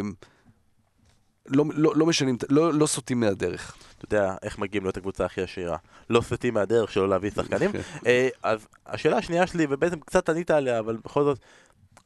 [1.47, 3.75] לא, לא, לא משנים, לא, לא סוטים מהדרך.
[3.97, 5.77] אתה יודע איך מגיעים להיות הקבוצה הכי עשירה.
[6.09, 7.71] לא סטים מהדרך שלא להביא שחקנים.
[8.07, 11.39] אה, אז השאלה השנייה שלי, ובעצם קצת ענית עליה, אבל בכל זאת,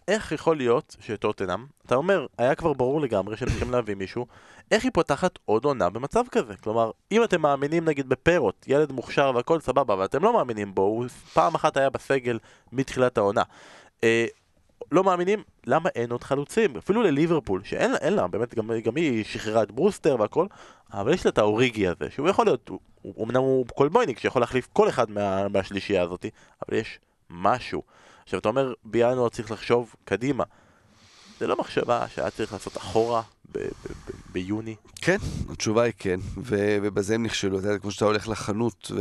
[0.08, 4.26] איך יכול להיות שטוטנאם, אתה אומר, היה כבר ברור לגמרי שהם צריכים להביא מישהו,
[4.72, 6.56] איך היא פותחת עוד עונה במצב כזה?
[6.58, 10.82] כלומר, אם אתם מאמינים נגיד בפרוט, ילד מוכשר והכל סבבה, אבל אתם לא מאמינים בו,
[10.82, 12.40] הוא פעם אחת היה בסגל
[12.72, 13.44] מתחילת העונה.
[14.92, 16.78] לא מאמינים, למה אין עוד חלוצים?
[16.78, 20.48] אפילו לליברפול, שאין אין לה, באמת, גם, גם היא שחררה את ברוסטר והכל,
[20.94, 22.70] אבל יש לה את האוריגי הזה, שהוא יכול להיות,
[23.02, 26.26] הוא, אמנם הוא קולבויניק, שיכול להחליף כל אחד מה, מהשלישייה הזאת,
[26.68, 27.82] אבל יש משהו.
[28.24, 30.44] עכשיו אתה אומר, בינואר צריך לחשוב קדימה.
[31.42, 33.22] זה לא מחשבה שהיה צריך לעשות אחורה
[34.32, 34.76] ביוני.
[34.96, 35.18] כן,
[35.50, 37.60] התשובה היא כן, ובזה הם נכשלו.
[37.60, 38.92] אתה יודע, כמו שאתה הולך לחנות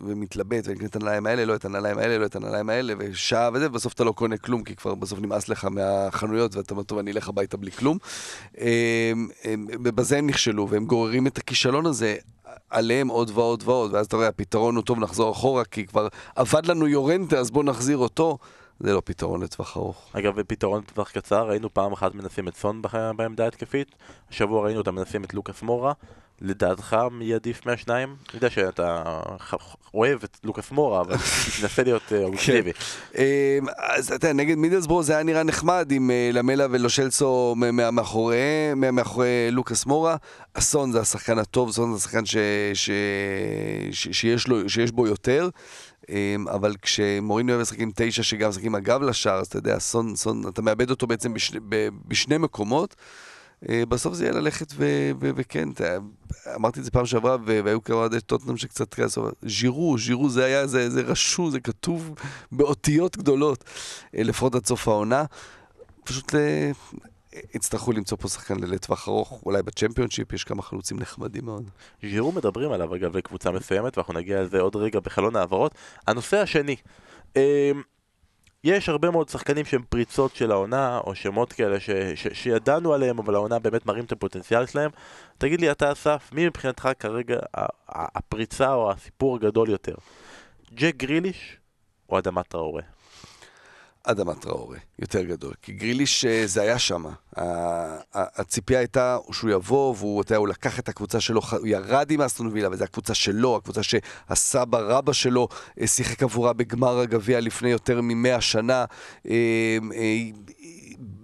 [0.00, 3.66] ומתלבט, ואני את הנעליים האלה, לא את הנעליים האלה, לא את הנעליים האלה, ושעה וזה,
[3.66, 7.12] ובסוף אתה לא קונה כלום, כי כבר בסוף נמאס לך מהחנויות, ואתה אומר, טוב, אני
[7.12, 7.98] אלך הביתה בלי כלום.
[9.84, 12.16] ובזה הם נכשלו, והם גוררים את הכישלון הזה.
[12.70, 16.66] עליהם עוד ועוד ועוד, ואז אתה רואה, הפתרון הוא טוב, נחזור אחורה, כי כבר אבד
[16.66, 18.38] לנו יורנטה, אז בואו נחזיר אותו.
[18.80, 20.10] זה לא פתרון לטווח ארוך.
[20.12, 22.82] אגב, בפתרון לטווח קצר, ראינו פעם אחת מנסים את סון
[23.16, 23.94] בעמדה התקפית,
[24.30, 25.92] השבוע ראינו אותם מנסים את לוקאס מורה.
[26.40, 28.08] לדעתך מי עדיף מהשניים?
[28.08, 29.02] אני יודע שאתה
[29.94, 31.14] אוהב את לוקאס מורה, אבל
[31.60, 32.70] תנסה להיות אה, אובייקטיבי.
[33.18, 33.22] אמ,
[33.78, 37.54] אז אתה יודע, נגד מידלסבורו זה היה נראה נחמד עם אה, למלה ולושלסו
[37.92, 40.16] מאחורי לוקאס מורה.
[40.54, 42.22] אסון זה השחקן הטוב, אסון זה השחקן
[44.66, 45.48] שיש בו יותר.
[46.10, 49.76] אמ, אבל כשמוריני אוהב לשחק עם תשע שגם משחק עם הגב לשער, אז אתה יודע,
[49.76, 51.60] אסון, אסון, אתה מאבד אותו בעצם בשני,
[52.08, 52.96] בשני מקומות.
[53.68, 55.96] אה, בסוף זה יהיה ללכת ו- ו- וכן, אתה-
[56.54, 60.66] אמרתי את זה פעם שעברה, והיו כמה אוהדי טוטנאם שקצת כעסו, ז'ירו, ז'ירו זה היה,
[60.66, 62.14] זה, זה רשום, זה כתוב
[62.52, 63.64] באותיות גדולות,
[64.16, 65.24] אה, לפחות עד סוף העונה.
[66.04, 66.70] פשוט אה,
[67.54, 71.70] יצטרכו למצוא פה שחקן לטווח ארוך, אולי בצ'מפיונשיפ יש כמה חלוצים נחמדים מאוד.
[72.02, 75.74] ז'ירו מדברים עליו אגב לקבוצה מסוימת, ואנחנו נגיע לזה עוד רגע בחלון העברות.
[76.06, 76.76] הנושא השני,
[77.36, 77.42] אמ,
[78.64, 83.18] יש הרבה מאוד שחקנים שהם פריצות של העונה, או שמות כאלה ש, ש, שידענו עליהם,
[83.18, 84.90] אבל העונה באמת מראים את הפוטנציאל שלהם.
[85.38, 87.38] תגיד לי אתה אסף, מי מבחינתך כרגע
[87.88, 89.94] הפריצה או הסיפור הגדול יותר?
[90.74, 91.56] ג'ק גריליש
[92.08, 92.82] או אדמת טראורי?
[94.04, 95.52] אדמה טראורי, יותר גדול.
[95.62, 97.04] כי גריליש אה, זה היה שם.
[98.14, 102.46] הציפייה הייתה שהוא יבוא, והוא אתה הוא לקח את הקבוצה שלו, הוא ירד עם אסטון
[102.52, 105.48] וילה, וזו הקבוצה שלו, הקבוצה שהסבא רבא שלו
[105.80, 108.84] אה, שיחק עבורה בגמר הגביע לפני יותר ממאה שנה.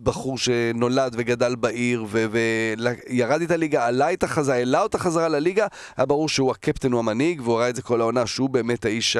[0.02, 6.06] בחור שנולד וגדל בעיר וירד איתה ליגה, עלה איתה חזרה, העלה אותה חזרה לליגה, היה
[6.06, 9.16] ברור שהוא הקפטן, הוא המנהיג, והוא ראה את זה כל העונה, שהוא באמת האיש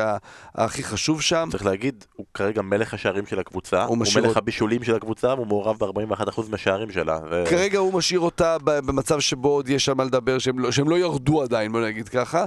[0.55, 1.49] הכי חשוב שם.
[1.51, 5.47] צריך להגיד, הוא כרגע מלך השערים של הקבוצה, הוא הוא, מלך הבישולים של הקבוצה, והוא
[5.47, 7.19] מעורב ב-41% מהשערים שלה.
[7.31, 7.45] ו...
[7.51, 10.99] כרגע הוא משאיר אותה במצב שבו עוד יש שם מה לדבר, שהם לא, שהם לא
[10.99, 12.45] ירדו עדיין, בוא נגיד ככה.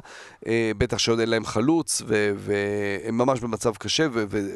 [0.47, 2.01] אה, בטח שעוד אין להם חלוץ,
[2.37, 4.07] והם ממש במצב קשה,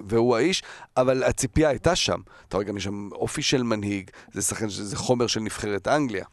[0.09, 0.63] והוא האיש,
[0.97, 2.19] אבל הציפייה הייתה שם.
[2.47, 6.25] אתה רואה גם יש שם אופי של מנהיג, זה שחקן, זה חומר של נבחרת אנגליה.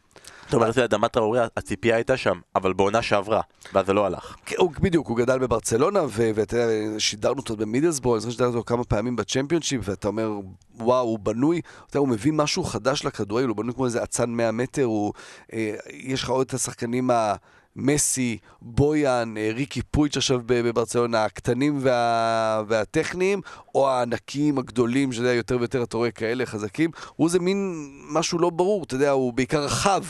[0.45, 3.41] זאת אומרת, אדמת טראורי, הציפייה הייתה שם, אבל בעונה שעברה,
[3.73, 4.35] ואז זה לא הלך.
[4.45, 8.63] כן, הוא, בדיוק, הוא גדל בברצלונה, ואתה יודע, שידרנו אותו במידלסבורו, אני זוכר ששידרנו אותו
[8.65, 10.31] כמה פעמים בצ'מפיונשיפ, ואתה אומר,
[10.79, 14.29] וואו, הוא בנוי, אתה יודע, הוא מביא משהו חדש לכדורגל, הוא בנוי כמו איזה אצן
[14.29, 15.13] 100 מטר, הוא,
[15.53, 17.35] אה, יש לך עוד את השחקנים ה...
[17.75, 22.63] מסי, בויאן, אה, ריקי פויץ' עכשיו בברצלונה, הקטנים וה...
[22.67, 23.41] והטכניים,
[23.75, 28.39] או הענקים הגדולים, שאתה יודע, יותר ויותר אתה רואה כאלה חזקים, הוא זה מין משהו
[28.39, 30.03] לא ברור, אתה יודע, הוא בעיקר רחב.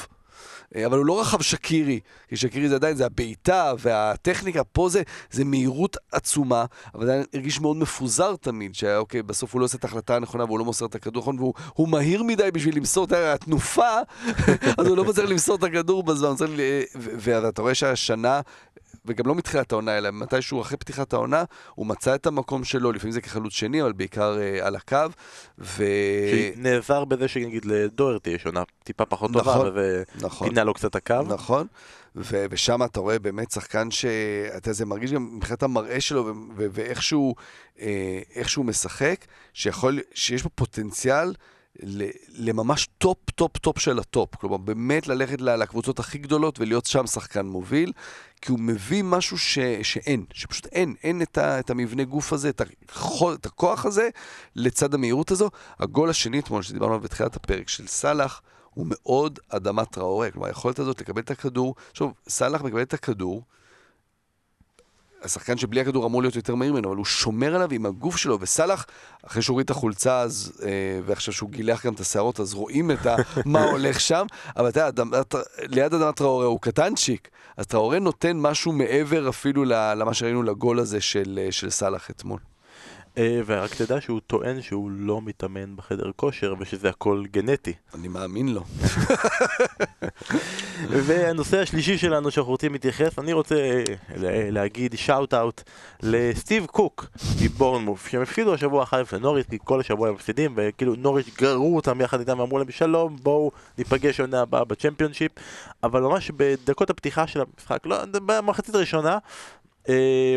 [0.75, 5.01] אה, אבל הוא לא רחב שקירי, כי שקירי זה עדיין, זה הבעיטה והטכניקה, פה זה,
[5.31, 9.83] זה מהירות עצומה, אבל זה הרגיש מאוד מפוזר תמיד, שאוקיי, בסוף הוא לא עושה את
[9.83, 13.11] ההחלטה הנכונה והוא לא מוסר את הכדור נכון, והוא הוא מהיר מדי בשביל למסור את
[13.11, 13.99] התנופה,
[14.77, 18.41] אז הוא לא מצליח למסור את הכדור בזמן, ו- ואתה רואה שהשנה...
[19.07, 21.43] וגם לא מתחילת העונה, אלא מתישהו אחרי פתיחת העונה,
[21.75, 24.97] הוא מצא את המקום שלו, לפעמים זה כחלוץ שני, אבל בעיקר אה, על הקו,
[25.59, 25.83] ו...
[26.31, 30.59] שנעזר בזה שנגיד לדוורטי יש עונה טיפה פחות טובה, נכון, וזה נכון.
[30.59, 31.21] לו קצת הקו.
[31.27, 31.67] נכון,
[32.15, 37.03] ו- ושם אתה רואה באמת שחקן שאתה זה מרגיש גם מבחינת המראה שלו ו- ואיך
[37.03, 37.35] שהוא,
[37.79, 38.21] אה,
[38.63, 41.33] משחק, שיכול, שיש בו פוטנציאל
[41.83, 44.35] ל- לממש top top top של ה top.
[44.35, 47.91] כלומר, באמת ללכת לקבוצות הכי גדולות ולהיות שם שחקן מוביל,
[48.45, 52.49] כי הוא מביא משהו ש- שאין, שפשוט אין, אין את, ה- את המבנה גוף הזה,
[52.49, 54.09] את, הכוח, את הכוח הזה
[54.55, 55.49] לצד המהירות הזו.
[55.79, 58.41] הגול השני אתמול, שדיברנו עליו בתחילת הפרק, של סאלח,
[58.73, 63.41] הוא מאוד אדמת טראורי, כלומר היכולת הזאת לקבל את הכדור, שוב, סאלח מקבל את הכדור,
[65.25, 68.37] השחקן שבלי הכדור אמור להיות יותר מהיר ממנו, אבל הוא שומר עליו עם הגוף שלו,
[68.41, 68.85] וסאלח,
[69.25, 70.69] אחרי שהוא הוריד את החולצה אז, אה,
[71.05, 73.15] ועכשיו שהוא גילח גם את השערות, אז רואים את ה,
[73.45, 74.25] מה הולך שם,
[74.57, 75.21] אבל אתה יודע,
[75.59, 81.01] ליד אדמת טראורי הוא קטנצ'יק, אז טראורי נותן משהו מעבר אפילו למה שראינו לגול הזה
[81.01, 82.39] של, אה, של סאלח אתמול.
[83.17, 87.73] אה, ורק תדע שהוא טוען שהוא לא מתאמן בחדר כושר ושזה הכל גנטי.
[87.93, 88.61] אני מאמין לו.
[90.89, 93.83] והנושא השלישי שלנו שאנחנו רוצים להתייחס, אני רוצה אה,
[94.15, 95.61] לה- להגיד שאוט אאוט
[96.03, 97.05] לסטיב קוק
[97.43, 102.01] מבורנמוף, שהם הפסידו השבוע 1 לנוריץ', כי כל השבוע הם מפסידים, וכאילו נוריץ' גררו אותם
[102.01, 105.31] יחד איתם ואמרו להם שלום, בואו ניפגש עונה הבאה בצ'מפיונשיפ,
[105.83, 109.17] אבל ממש בדקות הפתיחה של המשחק, לא, במחצית הראשונה,
[109.89, 110.35] אה,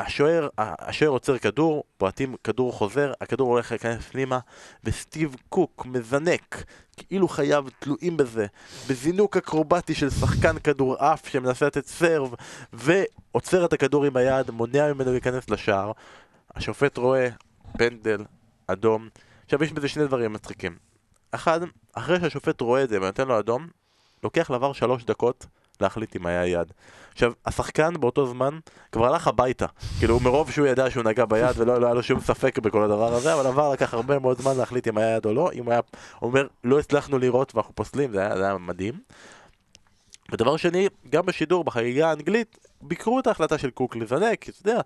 [0.00, 4.38] השוער, השוער עוצר כדור, בועטים כדור חוזר, הכדור הולך להיכנס פנימה,
[4.84, 6.64] וסטיב קוק מזנק,
[6.96, 8.46] כאילו חייו תלויים בזה,
[8.88, 12.34] בזינוק אקרובטי של שחקן כדורעף שמנסה לתת סרב,
[12.72, 15.92] ועוצר את הכדור עם היד, מונע ממנו להיכנס לשער.
[16.54, 17.28] השופט רואה
[17.78, 18.24] פנדל,
[18.66, 19.08] אדום.
[19.44, 20.76] עכשיו יש בזה שני דברים מצחיקים.
[21.30, 21.60] אחד,
[21.92, 23.68] אחרי שהשופט רואה את זה ונותן לו אדום,
[24.24, 25.46] לוקח לעבר שלוש דקות
[25.82, 26.72] להחליט אם היה יד.
[27.12, 28.58] עכשיו, השחקן באותו זמן
[28.92, 29.66] כבר הלך הביתה.
[29.98, 33.14] כאילו, מרוב שהוא ידע שהוא נגע ביד ולא לא היה לו שום ספק בכל הדבר
[33.14, 35.50] הזה, אבל עבר לקח הרבה מאוד זמן להחליט אם היה יד או לא.
[35.52, 35.80] אם הוא היה
[36.22, 38.94] אומר, לא הצלחנו לראות ואנחנו פוסלים, זה היה, זה היה מדהים.
[40.32, 44.80] ודבר שני, גם בשידור, בחגיגה האנגלית, ביקרו את ההחלטה של קוק לזנק, אתה יודע,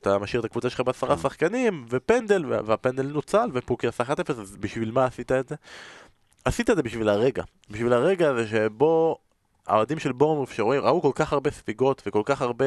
[0.00, 4.90] אתה משאיר את הקבוצה שלך בעשרה שחקנים, ופנדל, והפנדל נוצל, ופוקי עשה 1-0, אז בשביל
[4.90, 5.54] מה עשית את זה?
[6.44, 7.42] עשית את זה בשביל הרגע.
[7.70, 9.18] בשביל הרגע הזה שבו
[9.66, 12.66] האוהדים של בורנמוף שרואים, ראו כל כך הרבה ספיגות וכל כך הרבה...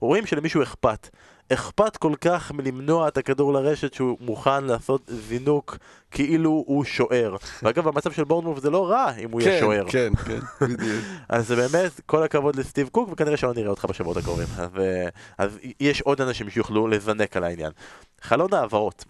[0.00, 1.08] רואים שלמישהו אכפת.
[1.52, 5.76] אכפת כל כך מלמנוע את הכדור לרשת שהוא מוכן לעשות זינוק
[6.10, 7.36] כאילו הוא שוער.
[7.62, 9.84] ואגב, במצב של בורנמוף זה לא רע אם הוא יהיה שוער.
[9.88, 11.04] כן, כן, כן, בדיוק.
[11.28, 14.46] אז באמת, כל הכבוד לסטיב קוק, וכנראה שלא נראה אותך בשבועות הקרובים.
[14.58, 17.72] אז, אה, אז יש עוד אנשים שיוכלו לזנק על העניין.
[18.22, 19.04] חלון העברות.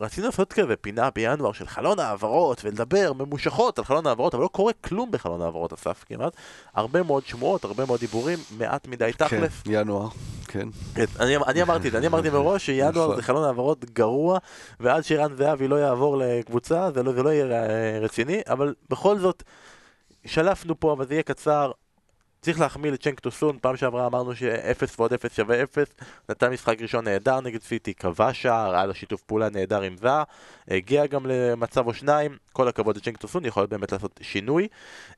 [0.00, 4.48] רצינו לעשות כזה פינה בינואר של חלון העברות ולדבר ממושכות על חלון העברות, אבל לא
[4.48, 6.32] קורה כלום בחלון העברות אסף כמעט.
[6.74, 9.62] הרבה מאוד שמועות, הרבה מאוד דיבורים, מעט מדי תכלס.
[9.62, 10.08] כן, ינואר,
[10.48, 10.68] כן.
[10.94, 13.16] כן, אני, אני אמרתי את זה, אני אמרתי מראש שינואר נכון.
[13.16, 14.38] זה חלון העברות גרוע,
[14.80, 19.18] ועד שרן זהבי לא יעבור לקבוצה, זה לא, זה לא יהיה אה, רציני, אבל בכל
[19.18, 19.42] זאת,
[20.26, 21.70] שלפנו פה, אבל זה יהיה קצר.
[22.40, 25.86] צריך להחמיא לצ'נק טוסון, פעם שעברה אמרנו שאפס ועוד אפס שווה אפס,
[26.28, 30.22] נתן משחק ראשון נהדר נגד סיטי, כבש שער, היה לו שיתוף פעולה נהדר עם זר,
[30.68, 34.68] הגיע גם למצב או שניים, כל הכבוד לצ'נק טוסון, יכול להיות באמת לעשות שינוי.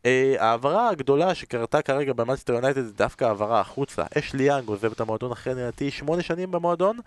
[0.06, 4.02] אה, ההעברה הגדולה שקרתה כרגע במאנסטר יונייטד זה דווקא העברה החוצה.
[4.18, 6.98] אשלי יאנג עוזב את המועדון אחרי נראה לי שמונה שנים במועדון,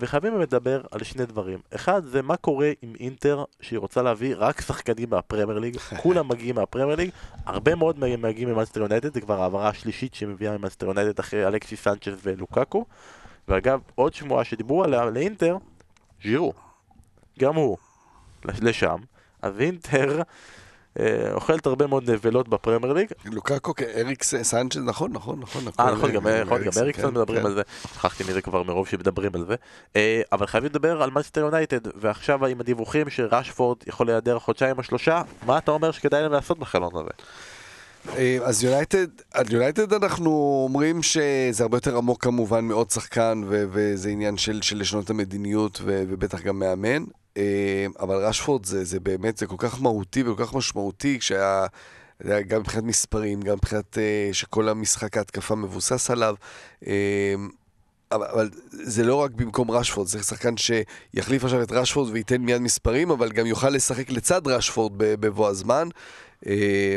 [0.00, 1.58] וחייבים באמת לדבר על שני דברים.
[1.74, 6.54] אחד, זה מה קורה עם אינטר שהיא רוצה להביא רק שחקנים מהפרמייר ליג, כולם מגיעים
[6.54, 7.10] מהפרמייר ליג,
[7.46, 11.76] הרבה מאוד מגיעים ממאנסטר יונייטד, זה כבר העברה השלישית שהיא מביאה ממאנסטר יונייטד אחרי אלכסיס
[11.76, 12.84] סנצ'ס ולוקאקו.
[13.48, 15.56] ואגב, עוד שמועה שדיברו עליה לאינטר,
[16.22, 16.52] ז'ירו.
[17.38, 17.76] גם הוא
[18.44, 18.96] לשם.
[19.42, 20.22] אז אינטר אה,
[21.32, 23.08] אוכלת הרבה מאוד נבלות בפרמייר ליג.
[23.24, 25.64] לוקקו, אריק סנצ'ז, נכון, נכון, נכון.
[25.80, 27.46] אה, נכון, גם אה, נכון, אריקסון כן, מדברים כן.
[27.46, 27.62] על זה.
[27.94, 29.54] שכחתי מזה כבר מרוב שמדברים על זה.
[29.96, 34.82] אה, אבל חייבים לדבר על מנסטר יונייטד, ועכשיו עם הדיווחים שרשפורד יכול להיעדר חודשיים או
[34.82, 37.10] שלושה, מה אתה אומר שכדאי להם לעשות בחלון הזה?
[38.16, 44.08] אה, אז יונייטד, על יונייטד אנחנו אומרים שזה הרבה יותר עמוק כמובן מעוד שחקן וזה
[44.08, 47.04] עניין של, לשנות את המדיניות ובטח גם מאמן.
[47.36, 51.66] אה, אבל רשפורד זה, זה באמת, זה כל כך מהותי וכל כך משמעותי כשהיה...
[52.46, 56.34] גם מבחינת מספרים, גם מבחינת אה, שכל המשחק ההתקפה מבוסס עליו.
[56.86, 57.34] אה,
[58.12, 62.58] אבל, אבל זה לא רק במקום רשפורד, צריך שחקן שיחליף עכשיו את רשפורד וייתן מיד
[62.58, 65.88] מספרים, אבל גם יוכל לשחק לצד רשפורד בבוא הזמן.
[66.46, 66.96] אה,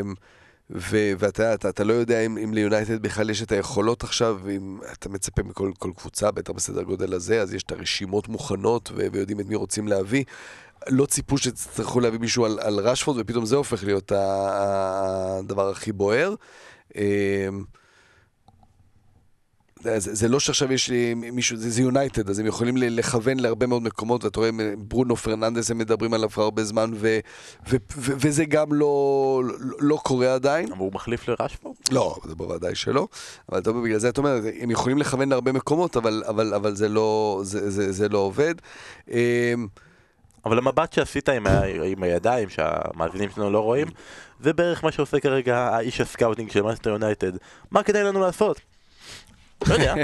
[0.69, 4.79] ו- ואתה אתה, אתה לא יודע אם, אם ליונייטד בכלל יש את היכולות עכשיו, אם
[4.93, 9.07] אתה מצפה מכל כל קבוצה, בטח בסדר גודל הזה, אז יש את הרשימות מוכנות ו-
[9.11, 10.23] ויודעים את מי רוצים להביא.
[10.89, 16.33] לא ציפו שתצטרכו להביא מישהו על, על רשפורד, ופתאום זה הופך להיות הדבר הכי בוער.
[19.97, 23.83] זה, זה לא שעכשיו יש לי מישהו, זה יונייטד, אז הם יכולים לכוון להרבה מאוד
[23.83, 27.19] מקומות, ואתה רואה, ברונו פרננדס, הם מדברים עליו כבר הרבה זמן, ו,
[27.69, 29.41] ו, ו, וזה גם לא,
[29.79, 30.71] לא, קורה עדיין.
[30.71, 31.75] אבל הוא מחליף לרשפורד?
[31.91, 33.07] לא, זה בוודאי שלא.
[33.49, 36.89] אבל אתה בגלל זה אתה אומר, הם יכולים לכוון להרבה מקומות, אבל, אבל, אבל זה,
[36.89, 38.55] לא, זה, זה, זה לא עובד.
[39.11, 39.67] אמ,
[40.45, 43.87] אבל המבט שעשית עם, ה- עם הידיים, שהמאזינים שלנו לא רואים,
[44.39, 47.31] זה בערך מה שעושה כרגע האיש הסקאוטינג של מנצ'סטר יונייטד.
[47.71, 48.74] מה כדאי לנו לעשות?
[49.67, 49.95] לא יודע.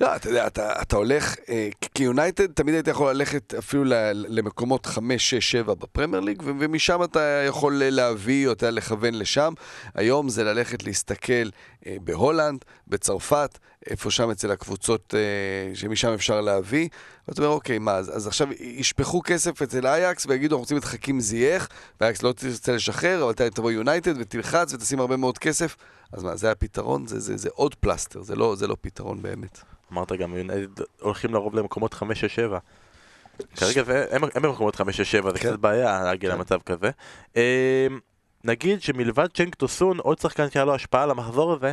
[0.00, 5.30] לא, אתה יודע, אתה, אתה הולך, אה, כיונייטד תמיד היית יכול ללכת אפילו למקומות 5,
[5.30, 9.52] 6, 7 בפרמייר ליג, ומשם אתה יכול להביא או אתה לכוון לשם.
[9.94, 11.48] היום זה ללכת להסתכל
[11.86, 16.88] אה, בהולנד, בצרפת, איפה שם אצל הקבוצות אה, שמשם אפשר להביא.
[17.28, 20.84] ואתה אומר, אוקיי, מה, אז, אז עכשיו ישפכו כסף אצל אייאקס ויגידו, אנחנו רוצים את
[20.84, 21.68] חכים זייח,
[22.00, 25.76] ואייאקס לא תרצה לשחרר, אבל תבוא יונייטד ותלחץ ותשים הרבה מאוד כסף.
[26.12, 27.06] אז מה, זה הפתרון?
[27.06, 29.60] זה, זה, זה עוד פלסטר, זה לא, זה לא פתרון באמת.
[29.92, 31.96] אמרת גם, יונייטד הולכים לרוב למקומות 5-6-7.
[33.56, 35.30] כרגע זה, הם, הם במקומות 5-6-7, זה כן.
[35.32, 36.36] קצת בעיה להגיע כן.
[36.36, 36.90] למצב כזה.
[37.36, 37.86] אה,
[38.44, 41.72] נגיד שמלבד צ'נק טוסון, עוד שחקן שהיה לו השפעה על המחזור הזה,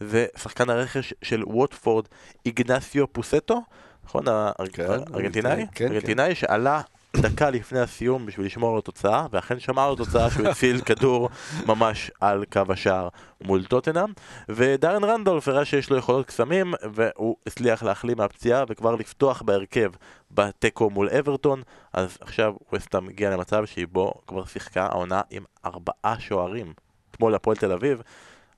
[0.00, 2.04] זה שחקן הרכש של ווטפורד,
[2.46, 3.62] איגנסיו פוסטו,
[4.04, 4.24] נכון?
[4.28, 5.56] הארג- כן, הארגנטינאי?
[5.56, 5.84] כן, כן.
[5.92, 6.80] ארגנטינאי שעלה
[7.16, 11.28] דקה לפני הסיום בשביל לשמור על התוצאה, ואכן שמר על התוצאה שהוא הציל כדור
[11.66, 13.08] ממש על קו השער
[13.44, 14.12] מול טוטנאם,
[14.48, 19.90] ודארן רנדולף הראה שיש לו יכולות קסמים, והוא הצליח להחלים מהפציעה וכבר לפתוח בהרכב
[20.30, 26.14] בתיקו מול אברטון, אז עכשיו ווסטהאם הגיע למצב שהיא בו כבר שיחקה העונה עם ארבעה
[26.18, 26.72] שוערים.
[27.10, 28.02] אתמול הפועל תל אביב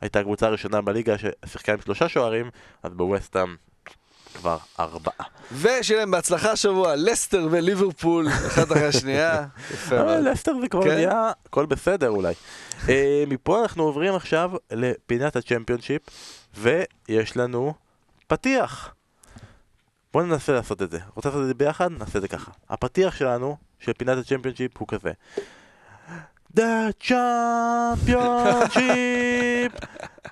[0.01, 2.51] הייתה הקבוצה הראשונה בליגה ששיחקה עם שלושה שוערים,
[2.83, 3.57] אז בווסטהאם
[4.35, 5.27] כבר ארבעה.
[5.53, 9.37] ושיהיה להם בהצלחה השבוע, לסטר וליברפול, אחת אחרי השנייה.
[9.93, 10.21] אה.
[10.21, 10.89] לסטר זה כבר כן.
[10.89, 12.35] נהיה הכל בסדר אולי.
[12.89, 16.03] אה, מפה אנחנו עוברים עכשיו לפינת הצ'מפיונשיפ,
[16.55, 17.75] ויש לנו
[18.27, 18.95] פתיח.
[20.13, 20.99] בואו ננסה לעשות את זה.
[21.15, 21.89] רוצה לעשות את זה ביחד?
[21.99, 22.51] נעשה את זה ככה.
[22.71, 25.13] הפתיח שלנו, של פינת הצ'מפיונשיפ, הוא כזה.
[26.57, 29.30] The Championship!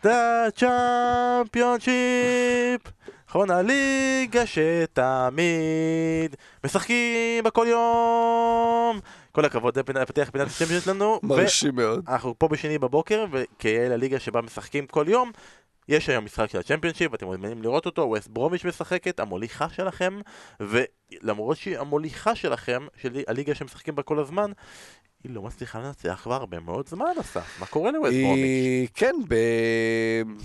[0.02, 1.88] The Championship!
[3.28, 9.00] נכון, הליגה שתמיד משחקים בה כל יום!
[9.32, 11.20] כל הכבוד, זה פתיח פינת הצ'מפיונשיפ שלנו.
[11.22, 12.04] מרשים מאוד.
[12.08, 15.32] אנחנו פה בשני בבוקר, וכיאה לליגה שבה משחקים כל יום,
[15.88, 20.20] יש היום משחק של הצ'מפיונשיפ, אתם מוזמנים לראות אותו, ווסט ברומיץ' משחקת, המוליכה שלכם,
[20.60, 24.52] ולמרות שהיא המוליכה שלכם, של הליגה שמשחקים בה כל הזמן,
[25.24, 27.56] היא לא מצליחה לנצח כבר הרבה מאוד זמן, אסף.
[27.60, 28.90] מה קורה לווסט ברומיץ'?
[28.94, 29.34] כן, ב...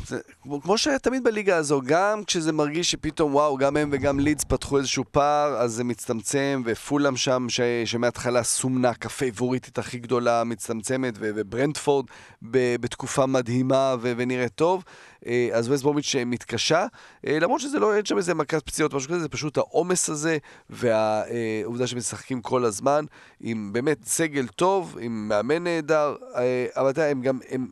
[0.08, 0.20] זה...
[0.42, 4.44] כמו- כמו שהיה תמיד בליגה הזו, גם כשזה מרגיש שפתאום וואו, גם הם וגם לידס
[4.44, 7.62] פתחו איזשהו פער, אז זה מצטמצם, ופולאם שם, ש...
[7.86, 11.30] שמההתחלה סומנה כפייבוריטית הכי גדולה, מצטמצמת, ו...
[11.36, 12.06] וברנטפורד
[12.52, 12.76] ב...
[12.82, 14.14] בתקופה מדהימה ו...
[14.18, 14.84] ונראית טוב.
[15.28, 16.86] אה, אז ווסט ברומיץ' מתקשה,
[17.28, 20.38] אה, למרות שזה לא, אין שם איזה מכת פציעות, משהו כזה, זה פשוט העומס הזה,
[20.70, 23.06] והעובדה שהם משחקים כל הזמן,
[23.42, 27.68] עם באמת סגל טוב, עם מאמן נהדר, אה, אבל אתה יודע, הם גם, הם,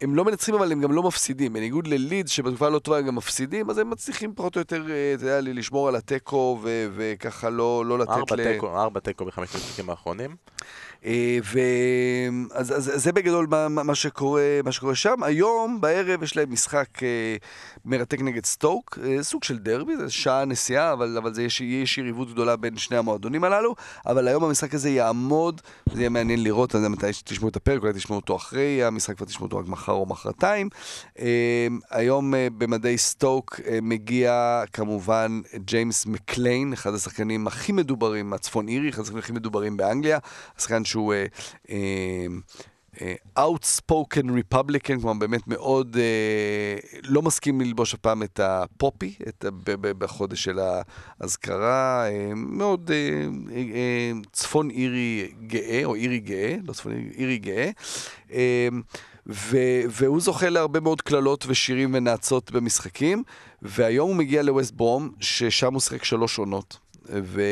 [0.00, 1.52] הם לא מנצחים, אבל הם גם לא מפסידים.
[1.52, 5.14] בניגוד ללידס, שבתקופה לא טובה הם גם מפסידים, אז הם מצליחים פחות או יותר, אה,
[5.14, 8.52] אתה יודע, לשמור על התיקו, ו- וככה לא, לא לתת ארבע ל...
[8.52, 10.36] תיקו, ארבע תיקו בחמש המשחקים האחרונים.
[11.06, 11.58] אה, ו...
[12.52, 15.22] אז, אז זה בגדול מה, מה שקורה, מה שקורה שם.
[15.22, 17.36] היום בערב יש להם משחק אה,
[17.84, 21.98] מרתק נגד סטוק, אה, סוג של דרבי, זה שעה נסיעה, אבל, אבל זה יש, יש
[21.98, 23.74] יריבות גדולה בין שני המועדונים הללו.
[24.06, 25.60] אבל היום המשחק הזה יעמוד,
[25.92, 28.84] זה יהיה מעניין לראות, אני לא יודע מתי תשמעו את הפרק, אולי תשמעו אותו אחרי
[28.84, 30.68] המשחק, כבר תשמעו אותו רק מחר או מחרתיים.
[31.90, 39.22] היום במדי סטוק מגיע כמובן ג'יימס מקליין, אחד השחקנים הכי מדוברים, הצפון אירי, אחד השחקנים
[39.22, 40.18] הכי מדוברים באנגליה,
[40.58, 41.26] השחקן שהוא אה,
[41.70, 42.26] אה,
[43.00, 43.14] אה,
[43.46, 49.70] outspoken Republican, כלומר באמת מאוד אה, לא מסכים ללבוש הפעם את הפופי, את, ה- ב-
[49.70, 50.58] ב- בחודש של
[51.20, 57.10] האזכרה, אה, מאוד אה, אה, אה, צפון אירי גאה, או אירי גאה, לא צפון אירי,
[57.16, 57.70] אירי גאה.
[58.32, 58.68] אה,
[59.26, 63.22] ו- והוא זוכה להרבה מאוד קללות ושירים ונאצות במשחקים,
[63.62, 66.83] והיום הוא מגיע לווסט ברום, ששם הוא שיחק שלוש עונות.
[67.08, 67.42] ו...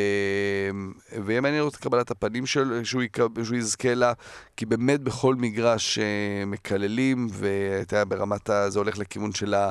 [1.24, 2.84] ויהיה מעניין לראות את קבלת הפנים של...
[2.84, 3.44] שהוא, יקב...
[3.44, 4.12] שהוא יזכה לה,
[4.56, 8.70] כי באמת בכל מגרש אה, מקללים, ואתה יודע, ברמת ה...
[8.70, 9.70] זה הולך לכיוון של ה...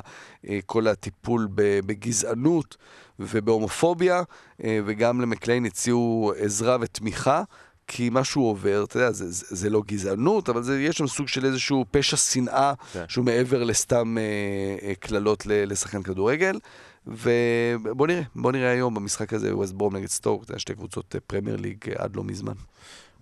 [0.50, 1.48] אה, כל הטיפול.
[1.56, 2.78] בגזענות
[3.20, 4.24] ובהומופוביה,
[4.64, 7.44] אה, וגם למקליין הציעו עזרה ותמיכה.
[7.88, 11.08] כי מה שהוא עובר, אתה יודע, זה, זה, זה לא גזענות, אבל זה, יש שם
[11.08, 13.04] סוג של איזשהו פשע שנאה, כן.
[13.08, 16.60] שהוא מעבר לסתם אה, אה, קללות ל- לשחקן כדורגל.
[17.08, 21.16] ובוא נראה, בוא נראה היום במשחק הזה, ווסט ברום נגד סטוק, זה היה שתי קבוצות
[21.16, 22.54] אה, פרמייר ליג אה, עד לא מזמן.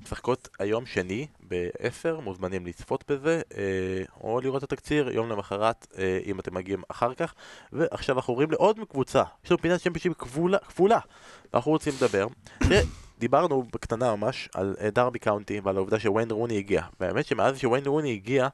[0.01, 6.19] משחקות היום שני ב-10, מוזמנים לצפות בזה, אה, או לראות את התקציר יום למחרת, אה,
[6.25, 7.33] אם אתם מגיעים אחר כך.
[7.73, 10.13] ועכשיו אנחנו עוברים לעוד קבוצה, יש לנו פינת צ'מפיונשיפ
[10.67, 10.99] כפולה,
[11.53, 12.27] ואנחנו רוצים לדבר.
[13.19, 16.81] דיברנו בקטנה ממש על אה, דרבי קאונטי ועל העובדה שוויין רוני הגיע.
[16.99, 18.47] והאמת שמאז שוויין רוני הגיע,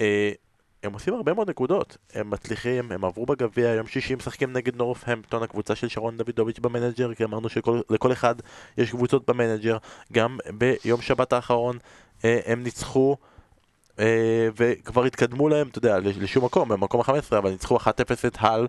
[0.00, 0.32] אה,
[0.82, 5.42] הם עושים הרבה מאוד נקודות, הם מצליחים, הם עברו בגביע, יום שישי משחקים נגד נורת'המפטון,
[5.42, 8.34] הקבוצה של שרון דוידוביץ' במנג'ר, כי אמרנו שלכל אחד
[8.78, 9.76] יש קבוצות במנג'ר,
[10.12, 11.78] גם ביום שבת האחרון
[12.24, 13.16] אה, הם ניצחו
[13.98, 17.80] אה, וכבר התקדמו להם, אתה יודע, לשום מקום, במקום ה-15, אבל ניצחו 1-0
[18.26, 18.66] את האל.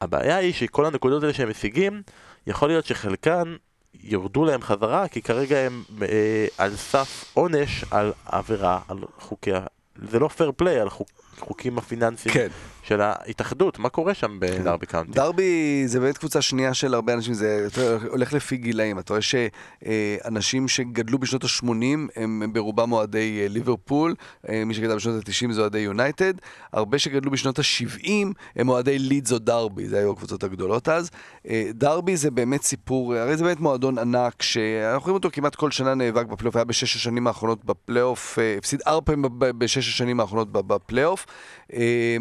[0.00, 2.02] הבעיה היא שכל הנקודות האלה שהם משיגים,
[2.46, 3.56] יכול להיות שחלקן
[4.02, 9.60] יורדו להם חזרה, כי כרגע הם אה, על סף עונש על עבירה, על חוקי ה...
[10.08, 12.48] זה לא פייר פליי, על חוק, חוקים הפיננסיים כן.
[12.82, 15.12] של ההתאחדות, מה קורה שם בדרבי קאונטי?
[15.12, 17.68] דרבי זה באמת קבוצה שנייה של הרבה אנשים, זה
[18.08, 18.98] הולך לפי גילאים.
[18.98, 24.14] אתה רואה שאנשים שגדלו בשנות ה-80 הם ברובם אוהדי אה, ליברפול,
[24.48, 26.34] אה, מי שגדל בשנות ה-90 זה אוהדי יונייטד,
[26.72, 28.08] הרבה שגדלו בשנות ה-70
[28.56, 31.10] הם אוהדי לידס או דרבי, זה היו הקבוצות הגדולות אז.
[31.48, 35.70] אה, דרבי זה באמת סיפור, הרי זה באמת מועדון ענק, שאנחנו רואים אותו כמעט כל
[35.70, 40.74] שנה נאבק בפלייאוף, היה בשש השנים האחרונות בפלייאוף, הפסיד ארבע פעמים בשש השנים האחרונות ב-
[40.74, 41.23] בפלייאוף.
[41.72, 42.16] אה,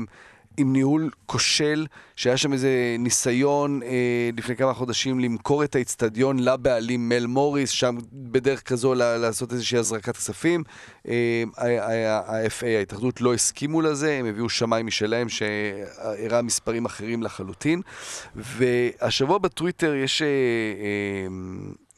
[0.57, 1.85] עם ניהול כושל,
[2.15, 7.97] שהיה שם איזה ניסיון אה, לפני כמה חודשים למכור את האיצטדיון לבעלים מל מוריס, שם
[8.13, 10.63] בדרך כזו לעשות איזושהי הזרקת כספים.
[11.07, 17.81] אה, ה-FA, ההתאחדות, לא הסכימו לזה, הם הביאו שמאי משלהם שהראה מספרים אחרים לחלוטין.
[18.35, 21.27] והשבוע בטוויטר יש אה, אה,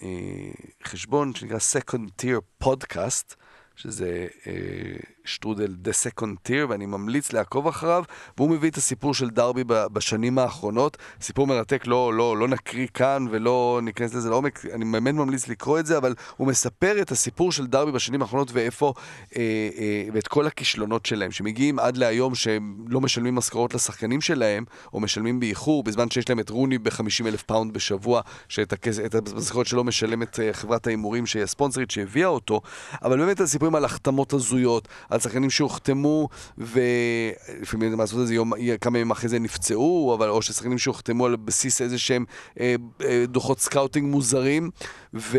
[0.03, 0.51] אה,
[0.84, 3.36] חשבון שנקרא Second Tier Podcast,
[3.76, 4.28] שזה...
[4.47, 8.04] אה, שטרודל The Second Tier, ואני ממליץ לעקוב אחריו,
[8.38, 10.98] והוא מביא את הסיפור של דרבי בשנים האחרונות.
[11.22, 15.80] סיפור מרתק, לא, לא, לא נקריא כאן ולא ניכנס לזה לעומק, אני באמת ממליץ לקרוא
[15.80, 18.94] את זה, אבל הוא מספר את הסיפור של דרבי בשנים האחרונות ואיפה,
[19.36, 19.42] אה,
[19.78, 24.64] אה, ואת כל הכישלונות שלהם, שמגיעים עד להיום שהם לא משלמים משכורות לשחקנים שלהם,
[24.94, 29.00] או משלמים באיחור, בזמן שיש להם את רוני ב-50 אלף פאונד בשבוע, שאת הכס,
[29.34, 32.62] המשכורת שלו משלמת אה, חברת ההימורים שהיא הספונסרית שהביאה אותו,
[33.04, 38.97] אבל באמת הסיפורים על החתמות הזויות, על שחקנים שהוחתמו, ולפעמים לעשות את זה יום, כמה
[38.97, 42.26] ימים אחרי זה נפצעו, אבל או ששחקנים שהוחתמו על בסיס איזה שהם
[42.59, 44.70] אה, אה, דוחות סקאוטינג מוזרים,
[45.13, 45.38] ו,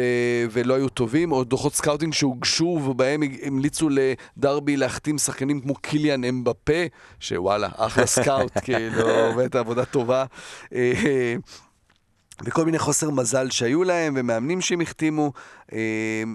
[0.50, 6.82] ולא היו טובים, או דוחות סקאוטינג שהוגשו ובהם המליצו לדרבי להחתים שחקנים כמו קיליאן אמבפה,
[7.20, 9.06] שוואלה, אחלה סקאוט, כאילו,
[9.36, 10.24] באמת עבודה טובה.
[10.74, 11.36] אה,
[12.44, 15.32] וכל מיני חוסר מזל שהיו להם, ומאמנים שהם החתימו,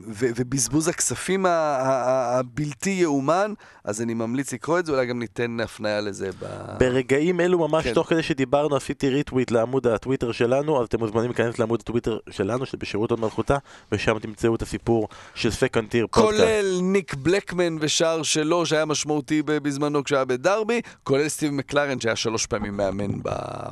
[0.07, 3.53] ובזבוז הכספים הבלתי יאומן,
[3.83, 6.45] אז אני ממליץ לקרוא את זה, אולי גם ניתן הפניה לזה ב...
[6.79, 7.93] ברגעים אלו, ממש כן.
[7.93, 12.65] תוך כדי שדיברנו, עשיתי ריטוויט לעמוד הטוויטר שלנו, אז אתם מוזמנים להיכנס לעמוד הטוויטר שלנו,
[12.65, 13.57] שבשירות עוד מלכותה,
[13.91, 16.39] ושם תמצאו את הסיפור של Second Tier Podcast.
[16.39, 22.45] כולל ניק בלקמן ושער שלו, שהיה משמעותי בזמנו כשהיה בדרבי, כולל סטיב מקלרן, שהיה שלוש
[22.45, 23.11] פעמים מאמן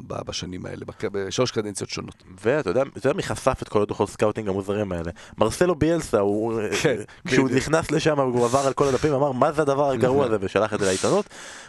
[0.07, 2.23] בשנים האלה, בשלוש קדנציות שונות.
[2.41, 5.11] ואתה יודע, אתה יודע מי חשף את כל הדוחות סקאוטינג המוזרים האלה?
[5.49, 6.95] מרסלו ביאלסה, הוא, כן,
[7.27, 10.73] כשהוא נכנס לשם הוא עבר על כל הדפים, אמר מה זה הדבר הגרוע הזה ושלח
[10.73, 11.25] את זה לעיתונות.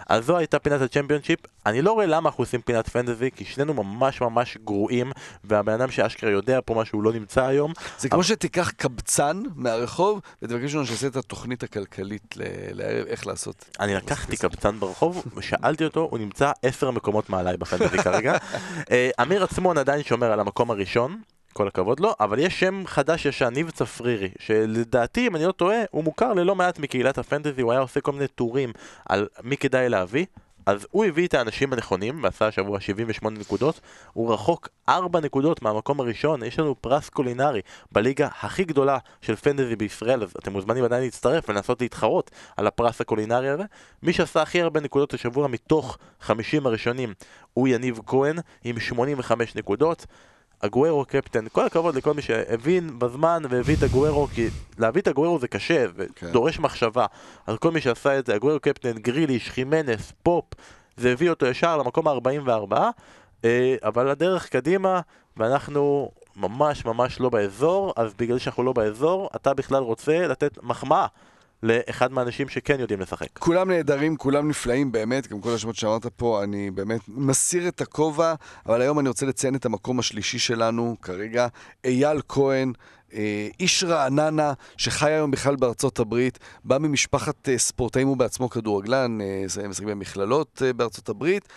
[0.08, 1.38] אז זו הייתה פינת הצ'מפיונשיפ.
[1.66, 5.12] אני לא רואה למה אנחנו עושים פינת פנטזי, כי שנינו ממש ממש גרועים,
[5.44, 7.72] והבן אדם שאשכרה יודע פה מה שהוא לא נמצא היום.
[7.98, 12.34] זה כמו שתיקח קבצן מהרחוב ותבקש לנו שיעשה את התוכנית הכלכלית
[12.72, 13.70] לערב, איך לעשות.
[13.80, 18.36] אני לקחתי קבצן ברחוב ושאלתי אותו, הוא נמצא עשר מקומות מעליי בפנטזי כרגע.
[18.90, 21.20] אה, אמיר עצמון עדיין שומר על המקום הראשון,
[21.52, 25.78] כל הכבוד לו, אבל יש שם חדש ישן, ניב צפרירי, שלדעתי, אם אני לא טועה,
[25.90, 28.72] הוא מוכר ללא מעט מקהילת הפנטזי, הוא היה עושה כל מיני טורים
[29.08, 30.26] על מי כדאי להביא.
[30.66, 33.80] אז הוא הביא את האנשים הנכונים, ועשה השבוע 78 נקודות,
[34.12, 37.60] הוא רחוק 4 נקודות מהמקום הראשון, יש לנו פרס קולינרי
[37.92, 43.00] בליגה הכי גדולה של פנטזי בישראל, אז אתם מוזמנים עדיין להצטרף ולנסות להתחרות על הפרס
[43.00, 43.64] הקולינרי הזה.
[44.02, 47.14] מי שעשה הכי הרבה נקודות השבוע מתוך 50 הראשונים
[47.54, 50.06] הוא יניב כהן עם 85 נקודות.
[50.60, 54.48] אגוורו קפטן, כל הכבוד לכל מי שהבין בזמן והביא את אגוורו, כי
[54.78, 56.62] להביא את אגוורו זה קשה ודורש כן.
[56.62, 57.06] מחשבה.
[57.46, 60.44] אז כל מי שעשה את זה, אגוורו קפטן, גריליש, חימנס, פופ,
[60.96, 62.74] זה הביא אותו ישר למקום ה-44,
[63.44, 65.00] אה, אבל הדרך קדימה,
[65.36, 71.06] ואנחנו ממש ממש לא באזור, אז בגלל שאנחנו לא באזור, אתה בכלל רוצה לתת מחמאה.
[71.62, 73.38] לאחד מהאנשים שכן יודעים לשחק.
[73.38, 78.34] כולם נהדרים, כולם נפלאים באמת, גם כל השמות שאמרת פה, אני באמת מסיר את הכובע,
[78.66, 81.46] אבל היום אני רוצה לציין את המקום השלישי שלנו כרגע,
[81.84, 82.72] אייל כהן.
[83.14, 89.18] אה, איש רעננה שחי היום בכלל בארצות הברית, בא ממשפחת אה, ספורטאים הוא בעצמו כדורגלן,
[89.20, 91.48] אה, משחק במכללות בארצות הברית,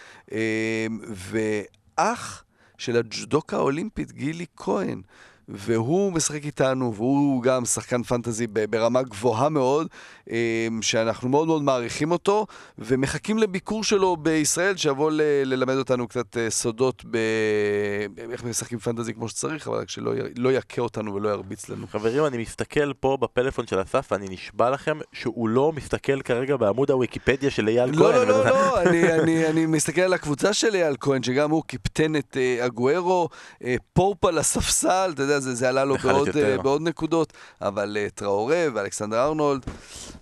[1.09, 2.43] ואח
[2.77, 5.01] של הג'ודוקה האולימפית גילי כהן.
[5.47, 9.87] והוא משחק איתנו, והוא גם שחקן פנטזי ברמה גבוהה מאוד,
[10.29, 10.35] אמ,
[10.81, 12.45] שאנחנו מאוד מאוד מעריכים אותו,
[12.77, 19.29] ומחכים לביקור שלו בישראל, שיבוא ל- ללמד אותנו קצת אה, סודות באיך משחקים פנטזי כמו
[19.29, 21.87] שצריך, אבל רק שלא לא יכה אותנו ולא ירביץ לנו.
[21.87, 26.91] חברים, אני מסתכל פה בפלאפון של אסף, ואני נשבע לכם שהוא לא מסתכל כרגע בעמוד
[26.91, 28.15] הוויקיפדיה של אייל לא, כהן.
[28.15, 31.63] לא, לא, לא, לא, אני, אני, אני מסתכל על הקבוצה של אייל כהן, שגם הוא
[31.67, 33.29] קיפטן את אה, אגוארו,
[33.63, 37.33] אה, פורפ על הספסל, אתה יודע, יודע, זה, זה עלה לו בעוד, uh, בעוד נקודות,
[37.61, 39.65] אבל uh, טראורה ואלכסנדר ארנולד,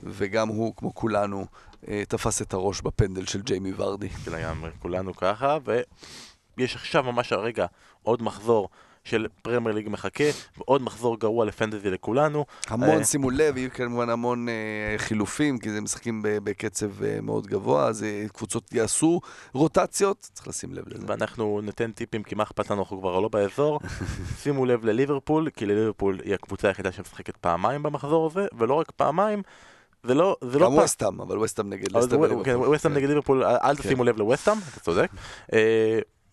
[0.03, 1.45] וגם הוא, כמו כולנו,
[1.83, 4.09] uh, תפס את הראש בפנדל של ג'יימי ורדי.
[4.27, 5.57] לגמרי, כולנו ככה,
[6.57, 7.65] ויש עכשיו ממש הרגע
[8.03, 8.69] עוד מחזור.
[9.03, 10.23] של פרמייר ליג מחכה,
[10.57, 12.45] ועוד מחזור גרוע לפנטזי לכולנו.
[12.67, 17.47] המון, uh, שימו לב, יהיו כמובן המון uh, חילופים, כי הם משחקים בקצב uh, מאוד
[17.47, 19.21] גבוה, אז קבוצות יעשו
[19.53, 21.05] רוטציות, צריך לשים לב לזה.
[21.07, 23.79] ואנחנו ניתן טיפים, כי מה אכפת לנו, אנחנו כבר לא באזור.
[24.41, 29.41] שימו לב לליברפול, כי לליברפול היא הקבוצה היחידה שמשחקת פעמיים במחזור הזה, ולא רק פעמיים.
[30.03, 30.65] זה לא, זה לא...
[30.65, 32.43] גם ווסטאם, אבל ווסטאם נגד ליברפול.
[32.43, 33.83] כן, ווסטאם נגד ליברפול, אל כן.
[33.83, 35.11] תשימו לב לווסטאם, אתה צודק.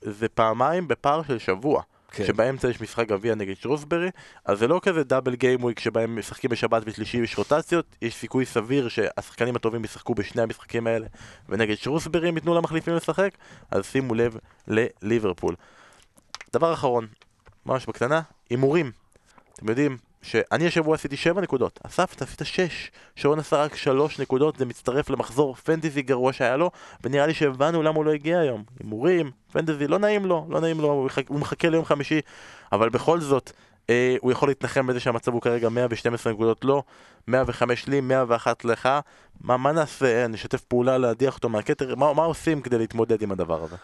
[0.03, 1.83] זה פעמיים בפער של שבוע.
[2.13, 2.27] כן.
[2.27, 4.11] שבאמצע יש משחק גביע נגד שרוסברי,
[4.45, 8.47] אז זה לא כזה דאבל גיים וויק שבהם משחקים בשבת ושלישי יש רוטציות, יש סיכוי
[8.47, 11.07] סביר שהשחקנים הטובים ישחקו בשני המשחקים האלה,
[11.49, 13.31] ונגד שרוסברי הם ייתנו למחליפים לשחק,
[13.71, 14.37] אז שימו לב
[14.69, 15.55] לליברפול.
[16.53, 17.07] דבר אחרון,
[17.67, 18.91] ממש בקטנה, הימורים.
[19.55, 24.21] אתם יודעים שאני השבוע עשיתי 7 נקודות, אסף אתה עשית 6, שרון עשה רק 3
[24.21, 26.71] נקודות, זה מצטרף למחזור פנטזי גרוע שהיה לו,
[27.05, 28.65] ונראה לי שהבנו למה הוא לא הגיע היום.
[28.81, 32.21] הימורים, פנטזי, לא נעים לו, לא נעים לו, הוא מחכה, ליום חמישי,
[32.73, 33.53] אבל בכל זאת,
[33.91, 36.83] אה, הוא יכול להתנחם בזה שהמצב הוא כרגע 112 נקודות לו,
[37.29, 38.89] 105 לי, 101 לך,
[39.41, 43.33] מה, מה נעשה, אה, נשתף פעולה להדיח אותו מהכתר, מה, מה עושים כדי להתמודד עם
[43.33, 43.77] הדבר הזה?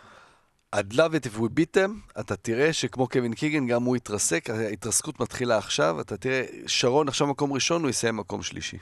[0.74, 4.50] I'd love it if we beat them, אתה תראה שכמו קווין קיגן, גם הוא יתרסק,
[4.50, 8.76] ההתרסקות מתחילה עכשיו, אתה תראה, שרון עכשיו מקום ראשון, הוא יסיים מקום שלישי.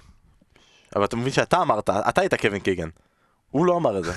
[0.97, 2.89] אבל אתה מבין שאתה אמרת, אתה היית קווין קיגן.
[3.51, 4.13] הוא לא אמר את זה.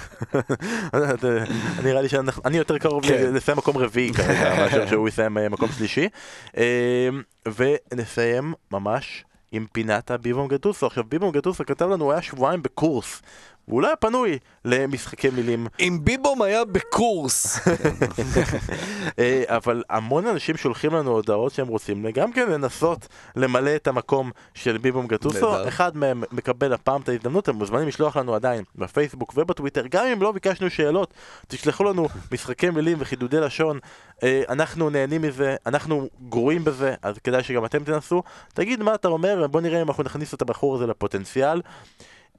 [1.86, 3.34] נראה לי שאני יותר קרוב כן.
[3.34, 6.10] לסיים מקום רביעי כרגע, מאשר שהוא יסיים אה, מקום שלישי.
[6.58, 7.10] אה,
[7.56, 10.88] ונסיים ממש עם פינת הביבום גטוסו.
[10.88, 13.22] עכשיו ביבום גטוסו כתב לנו, הוא היה שבועיים בקורס.
[13.68, 17.60] והוא לא היה פנוי למשחקי מילים, אם ביבום היה בקורס,
[19.20, 24.32] אה, אבל המון אנשים שולחים לנו הודעות שהם רוצים גם כן לנסות למלא את המקום
[24.54, 25.68] של ביבום גטוסו.
[25.68, 30.22] אחד מהם מקבל הפעם את ההזדמנות, הם מוזמנים לשלוח לנו עדיין בפייסבוק ובטוויטר, גם אם
[30.22, 31.14] לא ביקשנו שאלות,
[31.48, 33.80] תשלחו לנו משחקי מילים וחידודי לשון.
[34.24, 38.24] אה, אנחנו נהנים מזה, אנחנו גרועים בזה, אז כדאי שגם אתם תנסו.
[38.54, 41.62] תגיד מה אתה אומר, ובוא נראה אם אנחנו נכניס את הבחור הזה לפוטנציאל.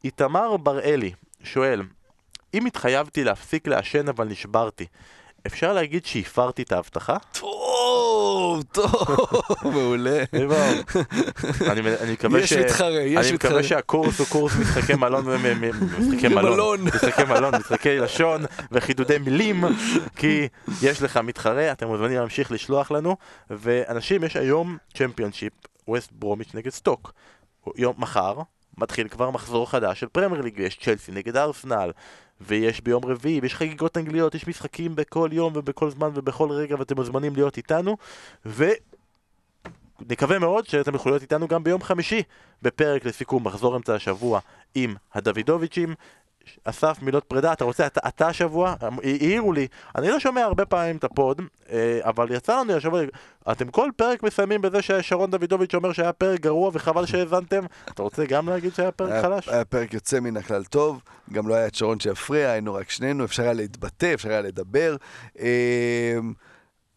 [0.04, 1.82] איתמר בראלי שואל,
[2.54, 4.86] אם התחייבתי להפסיק לעשן אבל נשברתי,
[5.46, 7.16] אפשר להגיד שהפרתי את ההבטחה?
[7.32, 8.90] טוב, טוב,
[9.74, 10.24] מעולה.
[12.00, 12.56] אני מקווה יש ש...
[12.56, 13.62] מתחרה, יש אני מקווה מתחרה.
[13.62, 15.24] שהקורס הוא קורס משחקי מלון,
[15.98, 16.80] משחקי מלון.
[16.80, 19.64] משחקי מלון, משחקי לשון וחידודי מילים,
[20.16, 20.48] כי
[20.82, 23.16] יש לך מתחרה, אתם מוזמנים להמשיך לשלוח לנו,
[23.50, 25.52] ואנשים, יש היום צ'מפיונשיפ,
[25.88, 27.12] ווסט ברומיץ' נגד סטוק.
[27.76, 28.34] יום מחר
[28.78, 31.90] מתחיל כבר מחזור חדש של פרמייר ליג, יש צ'לסי נגד ארסנל,
[32.40, 36.96] ויש ביום רביעי, ויש חגיגות אנגליות, יש משחקים בכל יום ובכל זמן ובכל רגע, ואתם
[36.96, 37.96] מוזמנים להיות איתנו,
[38.46, 38.64] ו...
[40.10, 42.22] נקווה מאוד שאתם יכולים להיות איתנו גם ביום חמישי
[42.62, 44.40] בפרק לסיכום מחזור אמצע השבוע
[44.74, 45.94] עם הדוידוביצ'ים.
[46.64, 49.66] אסף, מילות פרידה, אתה רוצה, אתה, אתה השבוע, העירו לי,
[49.96, 51.42] אני לא שומע הרבה פעמים את הפוד,
[51.72, 53.00] אה, אבל יצא לנו השבוע,
[53.52, 58.24] אתם כל פרק מסיימים בזה ששרון דוידוביץ' אומר שהיה פרק גרוע וחבל שהאזנתם, אתה רוצה
[58.24, 59.48] גם להגיד שהיה פרק חלש?
[59.48, 63.24] היה פרק יוצא מן הכלל טוב, גם לא היה את שרון שיפריע, היינו רק שנינו,
[63.24, 64.96] אפשר היה להתבטא, אפשר היה לדבר.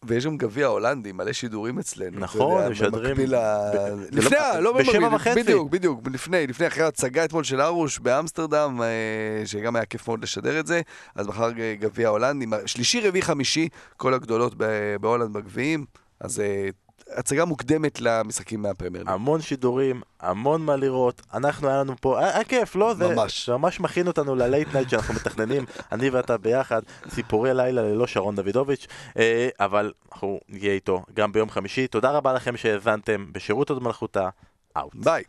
[0.04, 2.20] ויש גם גביע הולנדי, מלא שידורים אצלנו.
[2.20, 3.38] נכון, משדרים במקביל ל...
[3.38, 5.42] ב- לפני, לא- לא בשבע במקביל, וחצי.
[5.42, 10.22] בדיוק, בדיוק, לפני, לפני, אחרי ההצגה אתמול של ארוש באמסטרדם, אה, שגם היה כיף מאוד
[10.22, 10.80] לשדר את זה,
[11.14, 14.54] אז מחר גביע הולנדי, שלישי, רביעי, חמישי, כל הגדולות
[15.00, 15.84] בהולנד בגביעים,
[16.20, 16.68] אז אה,
[17.16, 19.04] הצגה מוקדמת למשחקים מהפרמייר.
[19.10, 22.94] המון שידורים, המון מה לראות, אנחנו היה לנו פה, היה, כיף, לא?
[22.94, 23.46] זה, ממש.
[23.46, 28.06] זה ממש מכין אותנו לל late night שאנחנו מתכננים, אני ואתה ביחד, סיפורי לילה ללא
[28.06, 28.86] שרון דוידוביץ',
[29.18, 31.86] אה, אבל אנחנו נהיה איתו גם ביום חמישי.
[31.86, 34.28] תודה רבה לכם שהאזנתם בשירות הוד מלכותה,
[34.76, 34.94] out.
[34.94, 35.22] ביי.